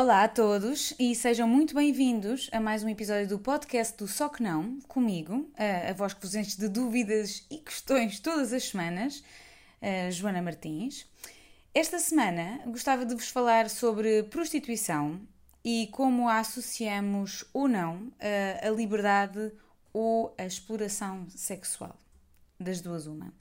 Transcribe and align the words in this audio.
Olá 0.00 0.24
a 0.24 0.28
todos 0.28 0.94
e 0.98 1.14
sejam 1.14 1.46
muito 1.46 1.74
bem-vindos 1.74 2.48
a 2.52 2.58
mais 2.58 2.82
um 2.82 2.88
episódio 2.88 3.28
do 3.28 3.38
podcast 3.38 3.98
do 3.98 4.08
Só 4.08 4.30
Que 4.30 4.42
Não, 4.42 4.80
comigo, 4.88 5.46
a, 5.58 5.90
a 5.90 5.92
voz 5.92 6.14
que 6.14 6.22
vos 6.22 6.34
enche 6.34 6.56
de 6.58 6.68
dúvidas 6.68 7.44
e 7.50 7.58
questões 7.58 8.18
todas 8.18 8.50
as 8.54 8.64
semanas, 8.64 9.22
Joana 10.10 10.40
Martins. 10.40 11.06
Esta 11.74 11.98
semana 11.98 12.62
gostava 12.64 13.04
de 13.04 13.14
vos 13.14 13.28
falar 13.28 13.68
sobre 13.68 14.22
prostituição 14.22 15.20
e 15.62 15.90
como 15.92 16.30
a 16.30 16.38
associamos 16.38 17.44
ou 17.52 17.68
não 17.68 18.10
a, 18.66 18.70
liberdade 18.70 19.52
ou 19.92 20.34
a 20.38 20.46
exploração 20.46 21.26
sexual. 21.28 21.94
Das 22.58 22.80
duas, 22.80 23.06
uma. 23.06 23.34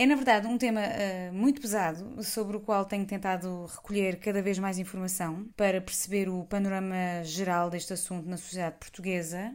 É, 0.00 0.06
na 0.06 0.14
verdade, 0.14 0.46
um 0.46 0.56
tema 0.56 0.80
uh, 0.80 1.34
muito 1.34 1.60
pesado, 1.60 2.24
sobre 2.24 2.56
o 2.56 2.60
qual 2.60 2.86
tenho 2.86 3.04
tentado 3.04 3.66
recolher 3.66 4.18
cada 4.18 4.40
vez 4.40 4.58
mais 4.58 4.78
informação 4.78 5.46
para 5.54 5.78
perceber 5.78 6.26
o 6.26 6.42
panorama 6.44 7.22
geral 7.22 7.68
deste 7.68 7.92
assunto 7.92 8.26
na 8.26 8.38
sociedade 8.38 8.76
portuguesa, 8.80 9.54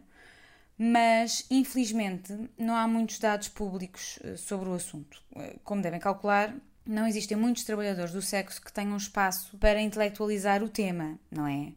mas 0.77 1.47
infelizmente 1.49 2.31
não 2.59 2.75
há 2.75 2.87
muitos 2.87 3.17
dados 3.17 3.47
públicos 3.47 4.19
uh, 4.23 4.37
sobre 4.37 4.69
o 4.69 4.73
assunto. 4.75 5.19
Uh, 5.35 5.59
como 5.63 5.81
devem 5.81 5.99
calcular, 5.99 6.55
não 6.85 7.07
existem 7.07 7.35
muitos 7.35 7.63
trabalhadores 7.63 8.11
do 8.11 8.21
sexo 8.21 8.61
que 8.61 8.71
tenham 8.71 8.97
espaço 8.97 9.57
para 9.57 9.81
intelectualizar 9.81 10.61
o 10.61 10.69
tema, 10.69 11.17
não 11.31 11.47
é? 11.47 11.73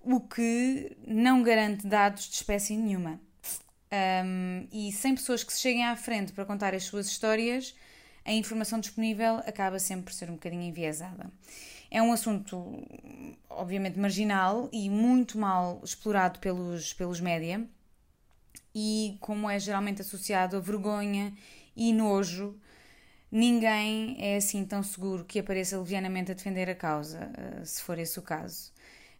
O 0.00 0.20
que 0.20 0.96
não 1.04 1.42
garante 1.42 1.84
dados 1.84 2.28
de 2.28 2.36
espécie 2.36 2.76
nenhuma. 2.76 3.18
Um, 3.92 4.68
e 4.70 4.92
sem 4.92 5.12
pessoas 5.12 5.42
que 5.42 5.52
se 5.52 5.60
cheguem 5.60 5.84
à 5.84 5.96
frente 5.96 6.32
para 6.32 6.44
contar 6.44 6.72
as 6.72 6.84
suas 6.84 7.08
histórias, 7.08 7.74
a 8.26 8.32
informação 8.32 8.80
disponível 8.80 9.36
acaba 9.46 9.78
sempre 9.78 10.06
por 10.06 10.12
ser 10.12 10.28
um 10.28 10.34
bocadinho 10.34 10.62
enviesada. 10.62 11.30
É 11.88 12.02
um 12.02 12.12
assunto, 12.12 12.84
obviamente, 13.48 13.98
marginal 13.98 14.68
e 14.72 14.90
muito 14.90 15.38
mal 15.38 15.80
explorado 15.84 16.40
pelos, 16.40 16.92
pelos 16.92 17.20
média, 17.20 17.64
e 18.74 19.16
como 19.20 19.48
é 19.48 19.58
geralmente 19.58 20.02
associado 20.02 20.56
a 20.56 20.60
vergonha 20.60 21.32
e 21.76 21.92
nojo, 21.92 22.58
ninguém 23.30 24.16
é 24.18 24.36
assim 24.36 24.64
tão 24.64 24.82
seguro 24.82 25.24
que 25.24 25.38
apareça 25.38 25.78
levianamente 25.78 26.32
a 26.32 26.34
defender 26.34 26.68
a 26.68 26.74
causa, 26.74 27.30
eh, 27.38 27.64
se 27.64 27.80
for 27.80 27.98
esse 27.98 28.18
o 28.18 28.22
caso. 28.22 28.72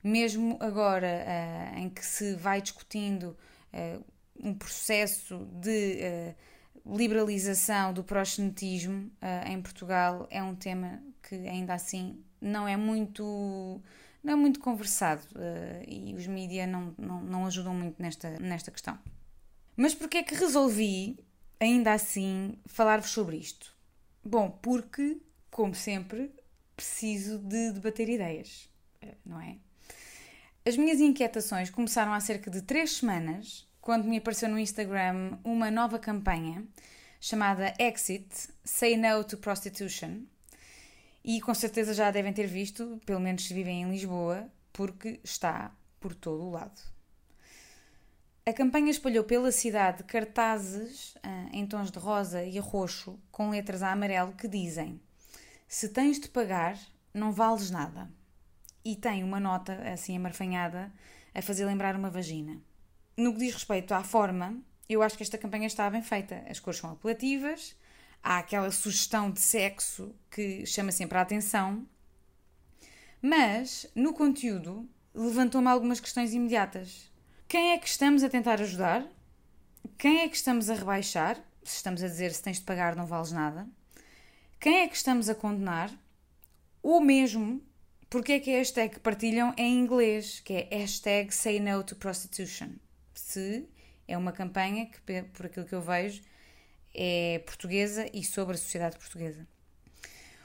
Mesmo 0.02 0.58
agora 0.60 1.06
eh, 1.06 1.74
em 1.76 1.88
que 1.88 2.04
se 2.04 2.34
vai 2.34 2.60
discutindo 2.60 3.36
eh, 3.72 3.98
um 4.42 4.52
processo 4.52 5.38
de 5.52 6.34
liberalização 6.86 7.92
do 7.92 8.04
proxenetismo 8.04 9.10
uh, 9.22 9.48
em 9.48 9.60
Portugal 9.60 10.26
é 10.30 10.42
um 10.42 10.54
tema 10.54 11.02
que 11.22 11.34
ainda 11.34 11.74
assim 11.74 12.22
não 12.40 12.68
é 12.68 12.76
muito 12.76 13.80
não 14.22 14.32
é 14.32 14.36
muito 14.36 14.58
conversado 14.60 15.22
uh, 15.34 15.84
e 15.86 16.14
os 16.14 16.26
mídias 16.26 16.68
não, 16.68 16.94
não, 16.98 17.22
não 17.22 17.46
ajudam 17.46 17.72
muito 17.72 18.00
nesta, 18.02 18.30
nesta 18.40 18.70
questão. 18.70 18.98
Mas 19.76 19.94
porquê 19.94 20.18
é 20.18 20.22
que 20.24 20.34
resolvi, 20.34 21.16
ainda 21.60 21.92
assim, 21.92 22.58
falar-vos 22.66 23.10
sobre 23.10 23.36
isto? 23.36 23.72
Bom, 24.24 24.50
porque, 24.50 25.20
como 25.48 25.76
sempre, 25.76 26.32
preciso 26.74 27.38
de 27.38 27.70
debater 27.72 28.08
ideias, 28.08 28.68
uh, 29.04 29.14
não 29.24 29.40
é? 29.40 29.58
As 30.66 30.76
minhas 30.76 30.98
inquietações 31.00 31.70
começaram 31.70 32.12
há 32.12 32.18
cerca 32.18 32.50
de 32.50 32.62
três 32.62 32.96
semanas 32.96 33.65
quando 33.86 34.08
me 34.08 34.18
apareceu 34.18 34.48
no 34.48 34.58
Instagram 34.58 35.38
uma 35.44 35.70
nova 35.70 35.96
campanha 35.96 36.66
chamada 37.20 37.72
Exit 37.78 38.26
Say 38.64 38.96
No 38.96 39.22
to 39.22 39.38
Prostitution. 39.38 40.24
E 41.24 41.40
com 41.40 41.54
certeza 41.54 41.94
já 41.94 42.10
devem 42.10 42.32
ter 42.32 42.48
visto, 42.48 43.00
pelo 43.06 43.20
menos 43.20 43.46
se 43.46 43.54
vivem 43.54 43.82
em 43.82 43.90
Lisboa, 43.92 44.50
porque 44.72 45.20
está 45.22 45.72
por 46.00 46.16
todo 46.16 46.42
o 46.42 46.50
lado. 46.50 46.80
A 48.44 48.52
campanha 48.52 48.90
espalhou 48.90 49.22
pela 49.22 49.52
cidade 49.52 50.02
cartazes 50.02 51.16
ah, 51.22 51.46
em 51.52 51.64
tons 51.64 51.92
de 51.92 52.00
rosa 52.00 52.42
e 52.42 52.58
roxo, 52.58 53.16
com 53.30 53.50
letras 53.50 53.84
a 53.84 53.92
amarelo, 53.92 54.32
que 54.32 54.48
dizem: 54.48 55.00
Se 55.68 55.90
tens 55.90 56.18
de 56.18 56.28
pagar, 56.28 56.76
não 57.14 57.30
vales 57.30 57.70
nada. 57.70 58.10
E 58.84 58.96
tem 58.96 59.22
uma 59.22 59.38
nota 59.38 59.74
assim 59.88 60.16
amarfanhada 60.16 60.92
a 61.32 61.40
fazer 61.40 61.64
lembrar 61.64 61.94
uma 61.94 62.10
vagina. 62.10 62.60
No 63.16 63.32
que 63.32 63.38
diz 63.38 63.54
respeito 63.54 63.94
à 63.94 64.04
forma, 64.04 64.60
eu 64.86 65.02
acho 65.02 65.16
que 65.16 65.22
esta 65.22 65.38
campanha 65.38 65.66
está 65.66 65.88
bem 65.88 66.02
feita. 66.02 66.44
As 66.50 66.60
cores 66.60 66.78
são 66.78 66.92
apelativas, 66.92 67.74
há 68.22 68.36
aquela 68.36 68.70
sugestão 68.70 69.30
de 69.30 69.40
sexo 69.40 70.14
que 70.30 70.66
chama 70.66 70.92
sempre 70.92 71.16
a 71.16 71.22
atenção, 71.22 71.86
mas 73.22 73.90
no 73.94 74.12
conteúdo 74.12 74.86
levantou-me 75.14 75.68
algumas 75.68 75.98
questões 75.98 76.34
imediatas. 76.34 77.10
Quem 77.48 77.72
é 77.72 77.78
que 77.78 77.88
estamos 77.88 78.22
a 78.22 78.28
tentar 78.28 78.60
ajudar? 78.60 79.06
Quem 79.96 80.20
é 80.20 80.28
que 80.28 80.36
estamos 80.36 80.68
a 80.68 80.74
rebaixar? 80.74 81.36
Se 81.64 81.76
estamos 81.76 82.02
a 82.02 82.08
dizer 82.08 82.34
se 82.34 82.42
tens 82.42 82.58
de 82.58 82.64
pagar 82.64 82.94
não 82.94 83.06
vales 83.06 83.32
nada. 83.32 83.66
Quem 84.60 84.80
é 84.80 84.88
que 84.88 84.96
estamos 84.96 85.30
a 85.30 85.34
condenar? 85.34 85.90
Ou 86.82 87.00
mesmo, 87.00 87.62
porque 88.10 88.32
é 88.32 88.40
que 88.40 88.54
a 88.54 88.58
hashtag 88.58 89.00
partilham 89.00 89.54
em 89.56 89.78
inglês, 89.78 90.40
que 90.40 90.52
é 90.52 90.68
hashtag 90.70 91.34
say 91.34 91.58
no 91.58 91.82
to 91.82 91.96
prostitution 91.96 92.74
se 93.20 93.68
é 94.08 94.16
uma 94.16 94.32
campanha 94.32 94.86
que, 94.86 95.00
por 95.32 95.46
aquilo 95.46 95.66
que 95.66 95.74
eu 95.74 95.80
vejo, 95.80 96.22
é 96.94 97.42
portuguesa 97.44 98.08
e 98.12 98.24
sobre 98.24 98.54
a 98.54 98.58
sociedade 98.58 98.96
portuguesa. 98.96 99.46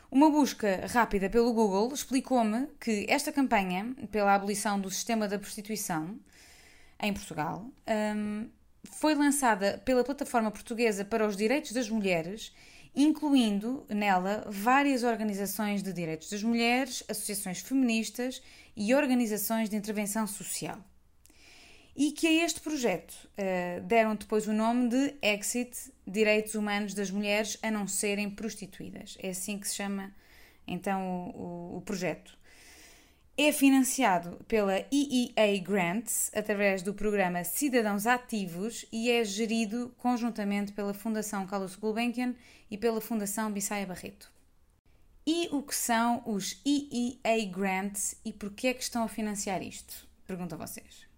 Uma 0.10 0.30
busca 0.30 0.86
rápida 0.88 1.30
pelo 1.30 1.54
Google 1.54 1.94
explicou-me 1.94 2.68
que 2.80 3.06
esta 3.08 3.32
campanha 3.32 3.96
pela 4.12 4.36
abolição 4.36 4.80
do 4.80 4.92
sistema 4.92 5.26
da 5.26 5.40
prostituição 5.40 6.20
em 7.00 7.14
Portugal 7.14 7.66
um, 8.18 8.50
foi 8.84 9.16
lançada 9.16 9.82
pela 9.86 10.04
plataforma 10.04 10.52
portuguesa 10.52 11.06
para 11.06 11.26
os 11.26 11.38
direitos 11.38 11.72
das 11.72 11.90
mulheres, 11.90 12.54
incluindo 12.94 13.86
nela 13.88 14.46
várias 14.50 15.04
organizações 15.04 15.82
de 15.82 15.94
direitos 15.94 16.30
das 16.30 16.44
mulheres, 16.44 17.04
associações 17.08 17.62
feministas 17.62 18.42
e 18.76 18.94
organizações 18.94 19.70
de 19.70 19.78
intervenção 19.78 20.28
social 20.28 20.78
e 22.02 22.12
que 22.12 22.26
a 22.26 22.44
este 22.44 22.60
projeto 22.62 23.14
uh, 23.14 23.82
deram 23.84 24.16
depois 24.16 24.48
o 24.48 24.54
nome 24.54 24.90
de 24.90 25.14
Exit 25.22 25.94
Direitos 26.08 26.56
Humanos 26.56 26.96
das 26.96 27.12
Mulheres 27.12 27.60
a 27.62 27.70
Não 27.70 27.88
Serem 27.88 28.28
Prostituídas. 28.28 29.20
É 29.22 29.30
assim 29.30 29.60
que 29.60 29.68
se 29.68 29.76
chama 29.76 30.12
então 30.66 31.30
o, 31.36 31.78
o 31.78 31.82
projeto. 31.82 32.36
É 33.38 33.52
financiado 33.52 34.44
pela 34.48 34.84
EEA 34.92 35.62
Grants 35.62 36.32
através 36.34 36.82
do 36.82 36.92
programa 36.92 37.44
Cidadãos 37.44 38.08
Ativos 38.08 38.84
e 38.92 39.12
é 39.12 39.24
gerido 39.24 39.94
conjuntamente 40.00 40.72
pela 40.72 40.96
Fundação 40.96 41.46
Carlos 41.46 41.76
Gulbenkian 41.76 42.34
e 42.72 42.80
pela 42.80 43.00
Fundação 43.00 43.52
Bissaia 43.52 43.86
Barreto. 43.86 44.32
E 45.24 45.50
o 45.52 45.62
que 45.62 45.76
são 45.76 46.24
os 46.26 46.60
EEA 46.66 47.46
Grants 47.46 48.16
e 48.26 48.34
porquê 48.34 48.70
é 48.70 48.74
que 48.74 48.82
estão 48.82 49.04
a 49.04 49.08
financiar 49.08 49.62
isto? 49.62 50.10
Pergunto 50.26 50.56
a 50.56 50.58
vocês. 50.58 51.11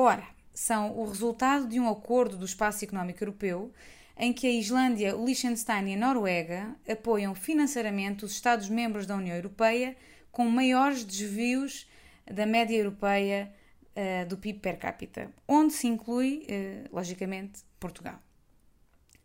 Ora, 0.00 0.28
são 0.54 0.96
o 0.96 1.08
resultado 1.08 1.66
de 1.66 1.80
um 1.80 1.90
acordo 1.90 2.36
do 2.36 2.44
Espaço 2.44 2.84
Económico 2.84 3.20
Europeu 3.20 3.72
em 4.16 4.32
que 4.32 4.46
a 4.46 4.50
Islândia, 4.52 5.16
o 5.16 5.26
Liechtenstein 5.26 5.88
e 5.88 5.94
a 5.94 5.98
Noruega 5.98 6.76
apoiam 6.88 7.34
financeiramente 7.34 8.24
os 8.24 8.30
Estados-membros 8.30 9.06
da 9.06 9.16
União 9.16 9.34
Europeia 9.34 9.96
com 10.30 10.48
maiores 10.48 11.02
desvios 11.02 11.90
da 12.32 12.46
média 12.46 12.76
europeia 12.76 13.52
uh, 13.96 14.28
do 14.28 14.36
PIB 14.36 14.60
per 14.60 14.78
capita, 14.78 15.32
onde 15.48 15.72
se 15.72 15.88
inclui, 15.88 16.46
uh, 16.48 16.94
logicamente, 16.94 17.64
Portugal. 17.80 18.22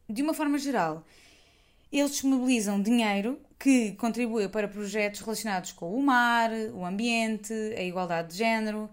De 0.09 0.23
uma 0.23 0.33
forma 0.33 0.57
geral, 0.57 1.05
eles 1.91 2.13
disponibilizam 2.13 2.81
dinheiro 2.81 3.39
que 3.59 3.91
contribui 3.91 4.49
para 4.49 4.67
projetos 4.67 5.19
relacionados 5.19 5.71
com 5.71 5.93
o 5.93 6.01
mar, 6.01 6.49
o 6.73 6.83
ambiente, 6.83 7.53
a 7.77 7.83
igualdade 7.83 8.29
de 8.29 8.37
género, 8.39 8.89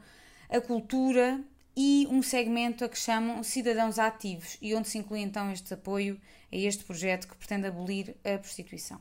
a 0.51 0.61
cultura 0.61 1.43
e 1.77 2.07
um 2.11 2.23
segmento 2.23 2.85
a 2.85 2.89
que 2.89 2.99
chamam 2.99 3.43
Cidadãos 3.43 3.99
Ativos 3.99 4.59
e 4.61 4.75
onde 4.75 4.89
se 4.89 4.99
inclui 4.99 5.21
então 5.21 5.51
este 5.51 5.75
apoio 5.75 6.21
a 6.53 6.57
este 6.57 6.85
projeto 6.85 7.29
que 7.29 7.37
pretende 7.37 7.67
abolir 7.67 8.17
a 8.25 8.39
prostituição. 8.39 9.01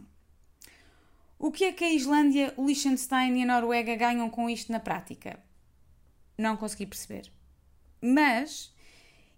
O 1.38 1.52
que 1.52 1.66
é 1.66 1.72
que 1.72 1.84
a 1.84 1.92
Islândia, 1.92 2.54
o 2.58 2.66
Liechtenstein 2.66 3.38
e 3.40 3.44
a 3.44 3.46
Noruega 3.46 3.96
ganham 3.96 4.30
com 4.30 4.50
isto 4.50 4.72
na 4.72 4.80
prática? 4.80 5.40
Não 6.38 6.58
consegui 6.58 6.86
perceber. 6.86 7.32
Mas 8.02 8.74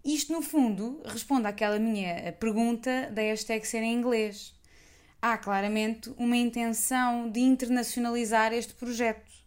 isto, 0.04 0.32
no 0.32 0.42
fundo, 0.42 1.00
responde 1.04 1.46
àquela 1.46 1.78
minha 1.78 2.32
pergunta 2.32 3.08
da 3.12 3.22
hashtag 3.22 3.66
ser 3.66 3.82
em 3.82 3.94
inglês. 3.94 4.52
Há 5.20 5.38
claramente 5.38 6.12
uma 6.16 6.36
intenção 6.36 7.30
de 7.30 7.38
internacionalizar 7.38 8.52
este 8.52 8.74
projeto 8.74 9.41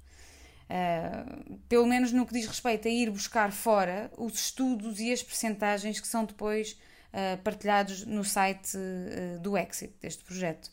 Uh, 0.65 1.59
pelo 1.69 1.85
menos 1.85 2.11
no 2.11 2.25
que 2.25 2.33
diz 2.33 2.47
respeito 2.47 2.87
a 2.87 2.91
ir 2.91 3.11
buscar 3.11 3.51
fora 3.51 4.11
os 4.17 4.33
estudos 4.33 4.99
e 4.99 5.11
as 5.11 5.21
percentagens 5.21 5.99
que 5.99 6.07
são 6.07 6.25
depois 6.25 6.75
uh, 7.13 7.37
partilhados 7.43 8.03
no 8.05 8.23
site 8.23 8.75
uh, 8.75 9.39
do 9.39 9.55
Exit, 9.55 9.93
deste 10.01 10.23
projeto. 10.23 10.71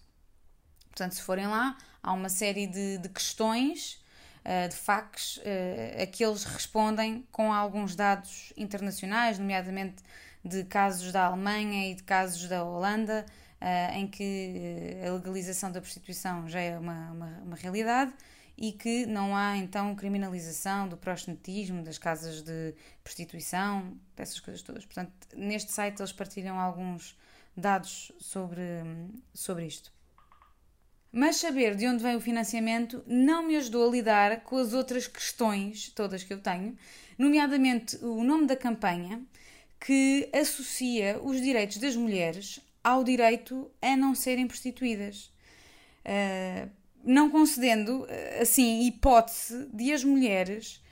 Portanto, 0.88 1.12
se 1.12 1.22
forem 1.22 1.46
lá, 1.46 1.76
há 2.02 2.12
uma 2.12 2.30
série 2.30 2.66
de, 2.66 2.98
de 2.98 3.08
questões 3.08 4.00
de 4.68 4.74
factos 4.74 5.36
uh, 5.36 6.02
a 6.02 6.06
que 6.06 6.24
eles 6.24 6.42
respondem 6.42 7.24
com 7.30 7.52
alguns 7.52 7.94
dados 7.94 8.52
internacionais, 8.56 9.38
nomeadamente 9.38 10.02
de 10.44 10.64
casos 10.64 11.12
da 11.12 11.26
Alemanha 11.26 11.92
e 11.92 11.94
de 11.94 12.02
casos 12.02 12.48
da 12.48 12.64
Holanda, 12.64 13.24
em 13.94 14.08
que 14.08 14.96
a 15.06 15.12
legalização 15.12 15.70
da 15.70 15.80
prostituição 15.80 16.48
já 16.48 16.58
é 16.58 16.76
uma, 16.76 17.12
uma, 17.12 17.26
uma, 17.44 17.56
realidade 17.56 18.12
e 18.56 18.72
que 18.72 19.06
não 19.06 19.36
há 19.36 19.56
então 19.56 19.94
criminalização 19.94 20.88
do 20.88 20.96
proxenetismo, 20.96 21.82
das 21.82 21.98
casas 21.98 22.42
de 22.42 22.74
prostituição, 23.02 23.96
dessas 24.16 24.40
coisas 24.40 24.62
todas. 24.62 24.84
Portanto, 24.84 25.12
neste 25.34 25.72
site 25.72 26.00
eles 26.00 26.12
partilham 26.12 26.58
alguns 26.58 27.18
dados 27.56 28.12
sobre, 28.18 28.62
sobre 29.34 29.66
isto. 29.66 29.92
Mas 31.10 31.36
saber 31.36 31.76
de 31.76 31.86
onde 31.86 32.02
vem 32.02 32.16
o 32.16 32.20
financiamento 32.20 33.04
não 33.06 33.46
me 33.46 33.56
ajudou 33.56 33.86
a 33.86 33.92
lidar 33.92 34.40
com 34.44 34.56
as 34.56 34.72
outras 34.72 35.06
questões 35.06 35.90
todas 35.90 36.24
que 36.24 36.32
eu 36.32 36.40
tenho, 36.40 36.76
nomeadamente 37.18 37.96
o 38.02 38.24
nome 38.24 38.46
da 38.46 38.56
campanha, 38.56 39.22
que 39.78 40.30
associa 40.32 41.20
os 41.22 41.40
direitos 41.40 41.76
das 41.78 41.96
mulheres 41.96 42.60
ao 42.82 43.04
direito 43.04 43.70
a 43.80 43.96
não 43.96 44.14
serem 44.14 44.46
prostituídas. 44.46 45.30
Uh, 46.04 46.70
não 47.04 47.30
concedendo, 47.30 48.06
assim, 48.40 48.86
hipótese 48.86 49.68
de 49.72 49.92
as 49.92 50.04
mulheres 50.04 50.82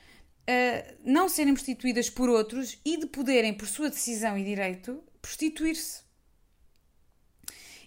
uh, 0.50 0.96
não 1.04 1.28
serem 1.28 1.54
prostituídas 1.54 2.10
por 2.10 2.28
outros 2.28 2.78
e 2.84 2.96
de 2.96 3.06
poderem, 3.06 3.54
por 3.54 3.66
sua 3.66 3.88
decisão 3.88 4.36
e 4.36 4.44
direito, 4.44 5.02
prostituir-se. 5.22 6.02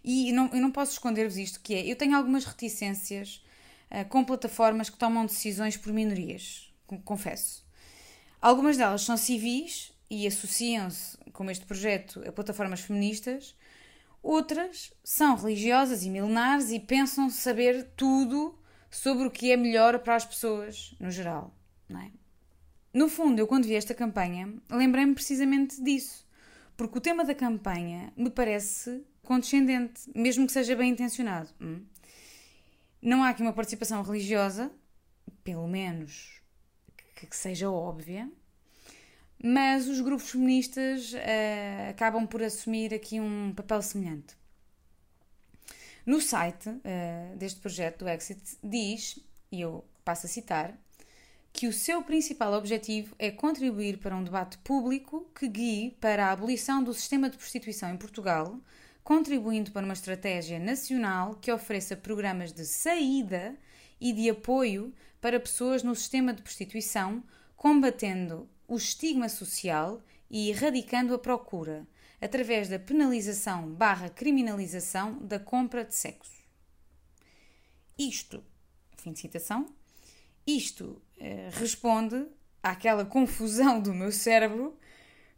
E 0.03 0.31
não, 0.31 0.49
eu 0.53 0.59
não 0.59 0.71
posso 0.71 0.93
esconder-vos 0.93 1.37
isto, 1.37 1.61
que 1.61 1.73
é, 1.73 1.85
eu 1.85 1.95
tenho 1.95 2.15
algumas 2.15 2.45
reticências 2.45 3.43
uh, 3.89 4.07
com 4.09 4.23
plataformas 4.23 4.89
que 4.89 4.97
tomam 4.97 5.25
decisões 5.25 5.77
por 5.77 5.93
minorias, 5.93 6.73
confesso. 7.05 7.63
Algumas 8.41 8.75
delas 8.77 9.03
são 9.03 9.15
civis 9.15 9.93
e 10.09 10.27
associam-se, 10.27 11.17
como 11.31 11.49
este 11.49 11.65
projeto, 11.65 12.21
a 12.27 12.31
plataformas 12.31 12.81
feministas. 12.81 13.55
Outras 14.23 14.93
são 15.03 15.35
religiosas 15.35 16.03
e 16.03 16.09
milenares 16.09 16.71
e 16.71 16.79
pensam 16.79 17.29
saber 17.29 17.91
tudo 17.97 18.57
sobre 18.89 19.27
o 19.27 19.31
que 19.31 19.51
é 19.51 19.57
melhor 19.57 19.99
para 19.99 20.15
as 20.15 20.25
pessoas, 20.25 20.95
no 20.97 21.11
geral. 21.11 21.53
É? 21.89 22.09
No 22.93 23.09
fundo, 23.09 23.39
eu 23.39 23.45
quando 23.45 23.65
vi 23.65 23.75
esta 23.75 23.93
campanha, 23.93 24.53
lembrei-me 24.71 25.13
precisamente 25.13 25.83
disso. 25.83 26.25
Porque 26.77 26.97
o 26.97 27.01
tema 27.01 27.25
da 27.25 27.35
campanha 27.35 28.13
me 28.15 28.29
parece 28.29 29.05
condescendente, 29.23 30.09
mesmo 30.15 30.47
que 30.47 30.53
seja 30.53 30.75
bem 30.75 30.91
intencionado. 30.91 31.49
Hum? 31.59 31.85
Não 33.01 33.23
há 33.23 33.29
aqui 33.29 33.41
uma 33.41 33.51
participação 33.51 34.01
religiosa, 34.01 34.71
pelo 35.43 35.67
menos 35.67 36.41
que 37.15 37.35
seja 37.35 37.69
óbvia, 37.69 38.31
mas 39.45 39.89
os 39.89 39.99
grupos 39.99 40.31
feministas 40.31 41.11
uh, 41.11 41.89
acabam 41.89 42.25
por 42.25 42.41
assumir 42.41 42.93
aqui 42.93 43.19
um 43.19 43.53
papel 43.53 43.81
semelhante. 43.81 44.37
No 46.05 46.21
site 46.21 46.69
uh, 46.69 47.35
deste 47.35 47.59
projeto 47.59 47.99
do 47.99 48.09
Exit 48.09 48.57
diz, 48.63 49.19
e 49.51 49.59
eu 49.59 49.83
passo 50.05 50.27
a 50.27 50.29
citar, 50.29 50.77
que 51.51 51.67
o 51.67 51.73
seu 51.73 52.01
principal 52.01 52.53
objetivo 52.53 53.13
é 53.19 53.29
contribuir 53.29 53.97
para 53.97 54.15
um 54.15 54.23
debate 54.23 54.57
público 54.59 55.29
que 55.37 55.47
guie 55.47 55.91
para 55.99 56.27
a 56.27 56.31
abolição 56.31 56.81
do 56.81 56.93
sistema 56.93 57.29
de 57.29 57.37
prostituição 57.37 57.89
em 57.89 57.97
Portugal, 57.97 58.57
contribuindo 59.03 59.71
para 59.71 59.83
uma 59.83 59.93
estratégia 59.93 60.57
nacional 60.57 61.35
que 61.35 61.51
ofereça 61.51 61.97
programas 61.97 62.53
de 62.53 62.65
saída 62.65 63.55
e 63.99 64.13
de 64.13 64.29
apoio 64.29 64.93
para 65.19 65.39
pessoas 65.39 65.83
no 65.83 65.93
sistema 65.93 66.33
de 66.33 66.41
prostituição, 66.41 67.21
combatendo 67.55 68.49
o 68.67 68.75
estigma 68.75 69.29
social 69.29 70.01
e 70.29 70.49
erradicando 70.49 71.13
a 71.13 71.19
procura, 71.19 71.87
através 72.21 72.69
da 72.69 72.79
penalização 72.79 73.69
barra 73.69 74.09
criminalização 74.09 75.17
da 75.19 75.39
compra 75.39 75.83
de 75.83 75.93
sexo. 75.93 76.43
Isto, 77.97 78.43
fim 78.97 79.13
de 79.13 79.19
citação, 79.19 79.65
isto 80.45 81.01
eh, 81.19 81.49
responde 81.53 82.25
àquela 82.61 83.05
confusão 83.05 83.79
do 83.79 83.93
meu 83.93 84.11
cérebro 84.11 84.77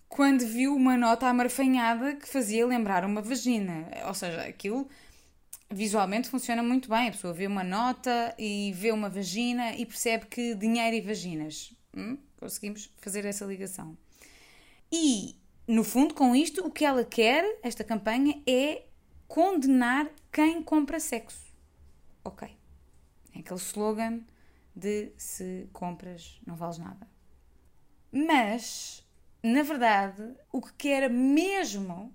quando 0.07 0.45
viu 0.45 0.75
uma 0.75 0.95
nota 0.95 1.27
amarfanhada 1.27 2.15
que 2.15 2.27
fazia 2.27 2.65
lembrar 2.65 3.03
uma 3.03 3.21
vagina. 3.21 3.87
Ou 4.07 4.13
seja, 4.13 4.43
aquilo 4.43 4.87
visualmente 5.69 6.29
funciona 6.29 6.63
muito 6.63 6.89
bem. 6.89 7.09
A 7.09 7.11
pessoa 7.11 7.33
vê 7.33 7.47
uma 7.47 7.63
nota 7.63 8.33
e 8.37 8.71
vê 8.73 8.91
uma 8.91 9.09
vagina 9.09 9.75
e 9.75 9.85
percebe 9.85 10.27
que 10.27 10.55
dinheiro 10.55 10.95
e 10.95 11.01
vaginas. 11.01 11.73
Hum? 11.95 12.17
Conseguimos 12.45 12.93
fazer 12.97 13.25
essa 13.25 13.45
ligação. 13.45 13.97
E, 14.91 15.35
no 15.67 15.83
fundo, 15.83 16.13
com 16.13 16.35
isto, 16.35 16.65
o 16.65 16.71
que 16.71 16.85
ela 16.85 17.03
quer, 17.03 17.59
esta 17.63 17.83
campanha, 17.83 18.41
é 18.47 18.85
condenar 19.27 20.09
quem 20.31 20.61
compra 20.61 20.99
sexo. 20.99 21.45
Ok. 22.23 22.47
É 23.33 23.39
aquele 23.39 23.59
slogan 23.59 24.21
de 24.75 25.11
se 25.17 25.67
compras 25.73 26.39
não 26.45 26.55
vales 26.55 26.77
nada. 26.77 27.07
Mas 28.11 29.05
na 29.47 29.61
verdade, 29.61 30.35
o 30.51 30.59
que 30.59 30.73
quer 30.73 31.07
mesmo 31.07 32.11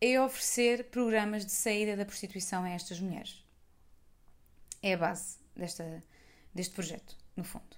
é 0.00 0.18
oferecer 0.18 0.84
programas 0.84 1.44
de 1.44 1.52
saída 1.52 1.94
da 1.94 2.06
prostituição 2.06 2.64
a 2.64 2.70
estas 2.70 2.98
mulheres. 2.98 3.44
É 4.82 4.94
a 4.94 4.96
base 4.96 5.36
desta, 5.54 6.02
deste 6.54 6.74
projeto, 6.74 7.18
no 7.36 7.44
fundo. 7.44 7.76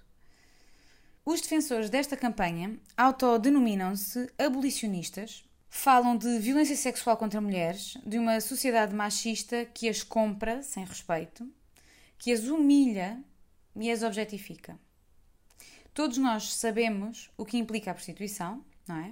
Os 1.29 1.41
defensores 1.41 1.89
desta 1.89 2.15
campanha 2.15 2.79
autodenominam-se 2.95 4.31
abolicionistas, 4.37 5.43
falam 5.69 6.15
de 6.15 6.39
violência 6.39 6.77
sexual 6.77 7.17
contra 7.17 7.41
mulheres, 7.41 7.97
de 8.05 8.17
uma 8.17 8.39
sociedade 8.39 8.95
machista 8.95 9.65
que 9.65 9.89
as 9.89 10.01
compra 10.01 10.63
sem 10.63 10.85
respeito, 10.85 11.45
que 12.17 12.31
as 12.31 12.45
humilha 12.45 13.21
e 13.75 13.91
as 13.91 14.03
objetifica. 14.03 14.79
Todos 15.93 16.17
nós 16.17 16.53
sabemos 16.53 17.29
o 17.35 17.43
que 17.43 17.57
implica 17.57 17.91
a 17.91 17.93
prostituição, 17.93 18.63
não 18.87 18.95
é? 18.95 19.11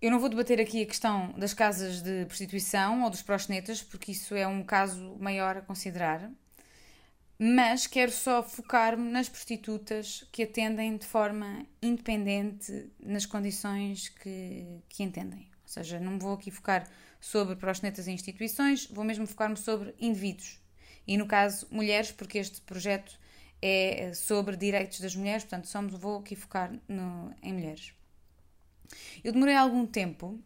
Eu 0.00 0.10
não 0.10 0.18
vou 0.18 0.30
debater 0.30 0.58
aqui 0.62 0.82
a 0.82 0.86
questão 0.86 1.34
das 1.36 1.52
casas 1.52 2.00
de 2.00 2.24
prostituição 2.24 3.02
ou 3.02 3.10
dos 3.10 3.20
proxenetas, 3.20 3.82
porque 3.82 4.12
isso 4.12 4.34
é 4.34 4.46
um 4.46 4.64
caso 4.64 5.14
maior 5.20 5.58
a 5.58 5.60
considerar, 5.60 6.32
mas 7.44 7.88
quero 7.88 8.12
só 8.12 8.40
focar-me 8.40 9.10
nas 9.10 9.28
prostitutas 9.28 10.24
que 10.30 10.44
atendem 10.44 10.96
de 10.96 11.04
forma 11.04 11.66
independente 11.82 12.88
nas 13.00 13.26
condições 13.26 14.10
que, 14.10 14.64
que 14.88 15.02
entendem. 15.02 15.50
Ou 15.64 15.68
seja, 15.68 15.98
não 15.98 16.20
vou 16.20 16.34
aqui 16.34 16.52
focar 16.52 16.88
sobre 17.20 17.56
proxenetas 17.56 18.06
e 18.06 18.12
instituições, 18.12 18.86
vou 18.86 19.02
mesmo 19.02 19.26
focar-me 19.26 19.56
sobre 19.56 19.92
indivíduos. 19.98 20.60
E 21.04 21.16
no 21.16 21.26
caso, 21.26 21.66
mulheres, 21.68 22.12
porque 22.12 22.38
este 22.38 22.60
projeto 22.60 23.18
é 23.60 24.14
sobre 24.14 24.56
direitos 24.56 25.00
das 25.00 25.16
mulheres, 25.16 25.42
portanto, 25.42 25.82
me 25.82 25.98
vou 25.98 26.20
aqui 26.20 26.36
focar 26.36 26.72
no, 26.86 27.34
em 27.42 27.54
mulheres. 27.54 27.92
Eu 29.24 29.32
demorei 29.32 29.56
algum 29.56 29.84
tempo 29.84 30.38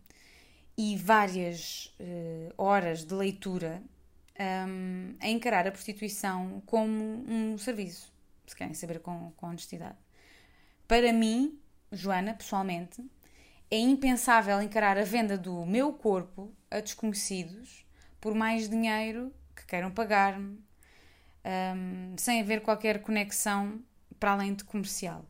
e 0.78 0.96
várias 0.96 1.94
uh, 2.00 2.54
horas 2.56 3.04
de 3.04 3.12
leitura 3.12 3.82
um, 4.38 5.14
a 5.20 5.28
encarar 5.28 5.66
a 5.66 5.70
prostituição 5.70 6.62
como 6.66 7.24
um 7.28 7.56
serviço, 7.58 8.12
se 8.46 8.54
querem 8.54 8.74
saber 8.74 9.00
com, 9.00 9.32
com 9.36 9.46
honestidade. 9.46 9.98
Para 10.86 11.12
mim, 11.12 11.58
Joana, 11.90 12.34
pessoalmente, 12.34 13.04
é 13.70 13.78
impensável 13.78 14.60
encarar 14.62 14.96
a 14.96 15.04
venda 15.04 15.36
do 15.36 15.64
meu 15.66 15.92
corpo 15.92 16.54
a 16.70 16.80
desconhecidos 16.80 17.84
por 18.20 18.34
mais 18.34 18.68
dinheiro 18.68 19.32
que 19.54 19.66
queiram 19.66 19.90
pagar-me, 19.90 20.58
um, 21.44 22.14
sem 22.16 22.40
haver 22.40 22.60
qualquer 22.60 23.00
conexão 23.00 23.80
para 24.18 24.32
além 24.32 24.54
de 24.54 24.64
comercial. 24.64 25.24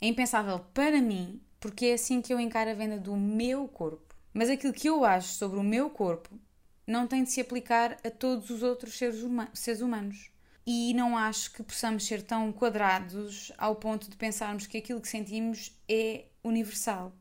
É 0.00 0.06
impensável 0.06 0.58
para 0.72 1.00
mim 1.00 1.40
porque 1.60 1.86
é 1.86 1.94
assim 1.94 2.20
que 2.20 2.32
eu 2.32 2.38
encaro 2.38 2.70
a 2.70 2.74
venda 2.74 2.98
do 2.98 3.16
meu 3.16 3.66
corpo. 3.68 4.14
Mas 4.32 4.50
aquilo 4.50 4.72
que 4.72 4.88
eu 4.88 5.04
acho 5.04 5.28
sobre 5.28 5.58
o 5.58 5.62
meu 5.62 5.88
corpo 5.88 6.38
não 6.86 7.06
tem 7.06 7.24
de 7.24 7.30
se 7.30 7.40
aplicar 7.40 7.96
a 8.04 8.10
todos 8.10 8.50
os 8.50 8.62
outros 8.62 8.96
seres, 8.96 9.22
huma 9.22 9.48
seres 9.54 9.80
humanos. 9.80 10.30
E 10.66 10.94
não 10.94 11.16
acho 11.16 11.52
que 11.52 11.62
possamos 11.62 12.06
ser 12.06 12.22
tão 12.22 12.50
quadrados 12.52 13.52
ao 13.58 13.76
ponto 13.76 14.08
de 14.08 14.16
pensarmos 14.16 14.66
que 14.66 14.78
aquilo 14.78 15.00
que 15.00 15.08
sentimos 15.08 15.72
é 15.88 16.24
universal. 16.42 17.12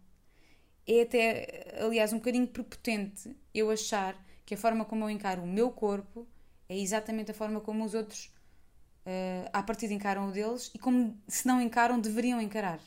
É 0.87 1.01
até, 1.01 1.77
aliás, 1.81 2.13
um 2.13 2.17
bocadinho 2.17 2.47
prepotente 2.47 3.35
eu 3.53 3.69
achar 3.69 4.15
que 4.45 4.53
a 4.53 4.57
forma 4.57 4.85
como 4.85 5.05
eu 5.05 5.09
encaro 5.09 5.43
o 5.43 5.47
meu 5.47 5.71
corpo 5.71 6.27
é 6.67 6.77
exatamente 6.77 7.31
a 7.31 7.33
forma 7.33 7.61
como 7.61 7.83
os 7.83 7.93
outros, 7.93 8.31
uh, 9.05 9.49
à 9.51 9.61
partida, 9.61 9.93
encaram 9.93 10.29
o 10.29 10.31
deles 10.31 10.71
e 10.73 10.79
como, 10.79 11.17
se 11.27 11.47
não 11.47 11.61
encaram, 11.61 11.99
deveriam 11.99 12.41
encarar. 12.41 12.79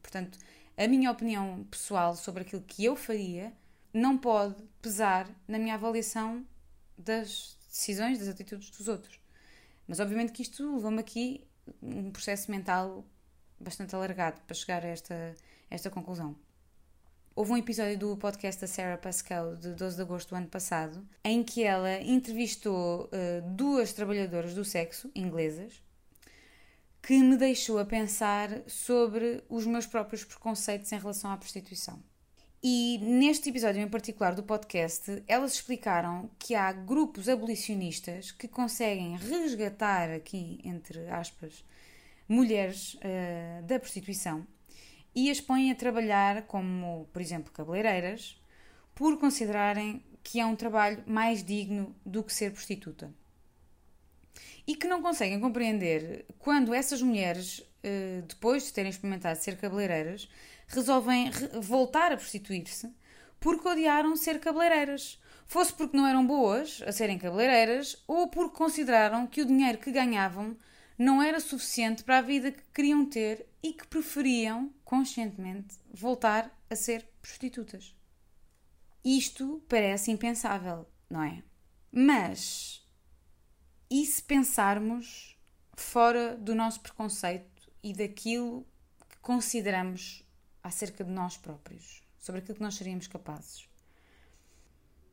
Portanto, 0.00 0.38
a 0.76 0.86
minha 0.86 1.10
opinião 1.10 1.64
pessoal 1.70 2.14
sobre 2.14 2.42
aquilo 2.42 2.62
que 2.62 2.84
eu 2.84 2.96
faria 2.96 3.52
não 3.96 4.18
pode 4.18 4.62
pesar 4.82 5.26
na 5.48 5.58
minha 5.58 5.74
avaliação 5.74 6.46
das 6.98 7.56
decisões, 7.68 8.18
das 8.18 8.28
atitudes 8.28 8.70
dos 8.70 8.88
outros. 8.88 9.18
Mas 9.88 10.00
obviamente 10.00 10.32
que 10.32 10.42
isto 10.42 10.74
levou-me 10.74 11.00
aqui 11.00 11.46
um 11.82 12.10
processo 12.10 12.50
mental 12.50 13.04
bastante 13.58 13.94
alargado 13.94 14.40
para 14.42 14.54
chegar 14.54 14.84
a 14.84 14.88
esta, 14.88 15.34
esta 15.70 15.88
conclusão. 15.88 16.36
Houve 17.34 17.52
um 17.52 17.56
episódio 17.56 17.98
do 17.98 18.16
podcast 18.18 18.60
da 18.60 18.66
Sarah 18.66 18.98
Pascal, 18.98 19.56
de 19.56 19.72
12 19.72 19.96
de 19.96 20.02
agosto 20.02 20.28
do 20.30 20.36
ano 20.36 20.48
passado, 20.48 21.06
em 21.24 21.42
que 21.42 21.62
ela 21.62 22.00
entrevistou 22.02 23.04
uh, 23.04 23.50
duas 23.50 23.94
trabalhadoras 23.94 24.54
do 24.54 24.64
sexo, 24.64 25.10
inglesas, 25.14 25.82
que 27.02 27.18
me 27.18 27.36
deixou 27.36 27.78
a 27.78 27.84
pensar 27.84 28.62
sobre 28.66 29.42
os 29.48 29.66
meus 29.66 29.86
próprios 29.86 30.24
preconceitos 30.24 30.92
em 30.92 30.98
relação 30.98 31.30
à 31.30 31.36
prostituição. 31.36 32.02
E 32.62 32.98
neste 33.02 33.50
episódio 33.50 33.82
em 33.82 33.88
particular 33.88 34.34
do 34.34 34.42
podcast, 34.42 35.22
elas 35.28 35.54
explicaram 35.54 36.30
que 36.38 36.54
há 36.54 36.72
grupos 36.72 37.28
abolicionistas 37.28 38.32
que 38.32 38.48
conseguem 38.48 39.16
resgatar, 39.16 40.10
aqui 40.10 40.60
entre 40.64 41.08
aspas, 41.08 41.64
mulheres 42.28 42.94
uh, 42.94 43.62
da 43.64 43.78
prostituição 43.78 44.46
e 45.14 45.30
as 45.30 45.40
põem 45.40 45.70
a 45.70 45.74
trabalhar 45.74 46.42
como, 46.42 47.08
por 47.10 47.22
exemplo, 47.22 47.50
cabeleireiras, 47.50 48.38
por 48.94 49.18
considerarem 49.18 50.02
que 50.22 50.38
é 50.38 50.44
um 50.44 50.54
trabalho 50.54 51.02
mais 51.06 51.42
digno 51.42 51.96
do 52.04 52.22
que 52.22 52.34
ser 52.34 52.52
prostituta. 52.52 53.10
E 54.66 54.76
que 54.76 54.86
não 54.86 55.00
conseguem 55.00 55.40
compreender 55.40 56.26
quando 56.38 56.74
essas 56.74 57.00
mulheres, 57.00 57.62
eh, 57.82 58.22
depois 58.28 58.64
de 58.64 58.72
terem 58.72 58.90
experimentado 58.90 59.38
ser 59.38 59.56
cabeleireiras, 59.56 60.28
resolvem 60.66 61.30
voltar 61.60 62.12
a 62.12 62.16
prostituir-se 62.16 62.92
porque 63.40 63.68
odiaram 63.68 64.16
ser 64.16 64.40
cabeleireiras. 64.40 65.20
Fosse 65.46 65.72
porque 65.72 65.96
não 65.96 66.06
eram 66.06 66.26
boas 66.26 66.82
a 66.84 66.90
serem 66.90 67.18
cabeleireiras 67.18 68.02
ou 68.06 68.28
porque 68.28 68.56
consideraram 68.56 69.26
que 69.26 69.42
o 69.42 69.46
dinheiro 69.46 69.78
que 69.78 69.92
ganhavam 69.92 70.56
não 70.98 71.22
era 71.22 71.38
suficiente 71.38 72.02
para 72.02 72.18
a 72.18 72.22
vida 72.22 72.50
que 72.50 72.62
queriam 72.74 73.06
ter 73.06 73.46
e 73.62 73.72
que 73.72 73.86
preferiam, 73.86 74.72
conscientemente, 74.84 75.76
voltar 75.92 76.50
a 76.68 76.74
ser 76.74 77.08
prostitutas. 77.20 77.94
Isto 79.04 79.62
parece 79.68 80.10
impensável, 80.10 80.88
não 81.08 81.22
é? 81.22 81.42
Mas 81.92 82.84
e 83.88 84.04
se 84.04 84.20
pensarmos 84.20 85.38
fora 85.74 86.36
do 86.36 86.54
nosso 86.54 86.80
preconceito 86.80 87.70
e 87.82 87.92
daquilo 87.92 88.66
que 89.08 89.18
consideramos 89.18 90.25
acerca 90.66 91.04
de 91.04 91.10
nós 91.10 91.36
próprios, 91.36 92.02
sobre 92.18 92.40
aquilo 92.40 92.56
que 92.56 92.62
nós 92.62 92.74
seríamos 92.74 93.06
capazes? 93.06 93.68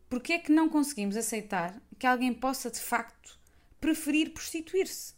Porquê 0.10 0.34
é 0.34 0.40
que 0.40 0.52
não 0.52 0.70
conseguimos 0.70 1.16
aceitar 1.16 1.82
que 1.98 2.06
alguém 2.06 2.34
possa 2.34 2.70
de 2.70 2.80
facto 2.80 3.40
preferir 3.80 4.32
prostituir-se? 4.34 5.14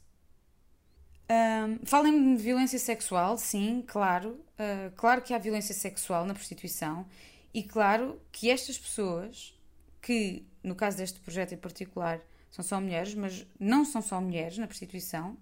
Um, 1.29 1.85
Falem 1.85 2.35
de 2.35 2.41
violência 2.41 2.79
sexual, 2.79 3.37
sim, 3.37 3.83
claro. 3.85 4.43
Uh, 4.59 4.91
claro 4.95 5.21
que 5.21 5.33
há 5.33 5.37
violência 5.37 5.73
sexual 5.73 6.25
na 6.25 6.33
prostituição 6.33 7.05
e 7.53 7.63
claro 7.63 8.21
que 8.31 8.49
estas 8.49 8.77
pessoas, 8.77 9.57
que 10.01 10.45
no 10.63 10.75
caso 10.75 10.97
deste 10.97 11.19
projeto 11.19 11.53
em 11.53 11.57
particular 11.57 12.21
são 12.51 12.63
só 12.63 12.79
mulheres, 12.79 13.13
mas 13.15 13.45
não 13.59 13.83
são 13.83 14.01
só 14.01 14.21
mulheres 14.21 14.57
na 14.57 14.67
prostituição, 14.67 15.37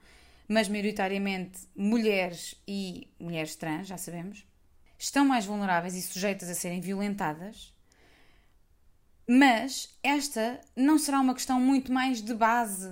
mas 0.48 0.68
maioritariamente 0.68 1.60
mulheres 1.76 2.56
e 2.68 3.08
mulheres 3.20 3.56
trans, 3.56 3.88
já 3.88 3.98
sabemos, 3.98 4.46
estão 5.04 5.26
mais 5.26 5.46
vulneráveis 5.46 5.96
e 5.96 6.02
sujeitas 6.02 6.50
a 6.50 6.56
serem 6.56 6.80
violentadas. 6.80 7.74
Mas 9.28 9.98
esta 10.02 10.62
não 10.76 10.98
será 10.98 11.20
uma 11.20 11.34
questão 11.34 11.60
muito 11.60 11.92
mais 11.92 12.22
de 12.22 12.34
base 12.34 12.92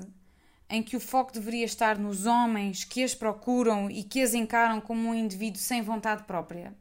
em 0.70 0.84
que 0.84 0.98
o 0.98 1.00
foco 1.00 1.34
deveria 1.34 1.66
estar 1.66 1.98
nos 1.98 2.26
homens 2.26 2.84
que 2.84 3.02
as 3.04 3.16
procuram 3.16 3.90
e 3.90 4.04
que 4.04 4.22
as 4.22 4.34
encaram 4.34 4.82
como 4.82 5.10
um 5.10 5.16
indivíduo 5.16 5.62
sem 5.62 5.82
vontade 5.82 6.24
própria. 6.24 6.74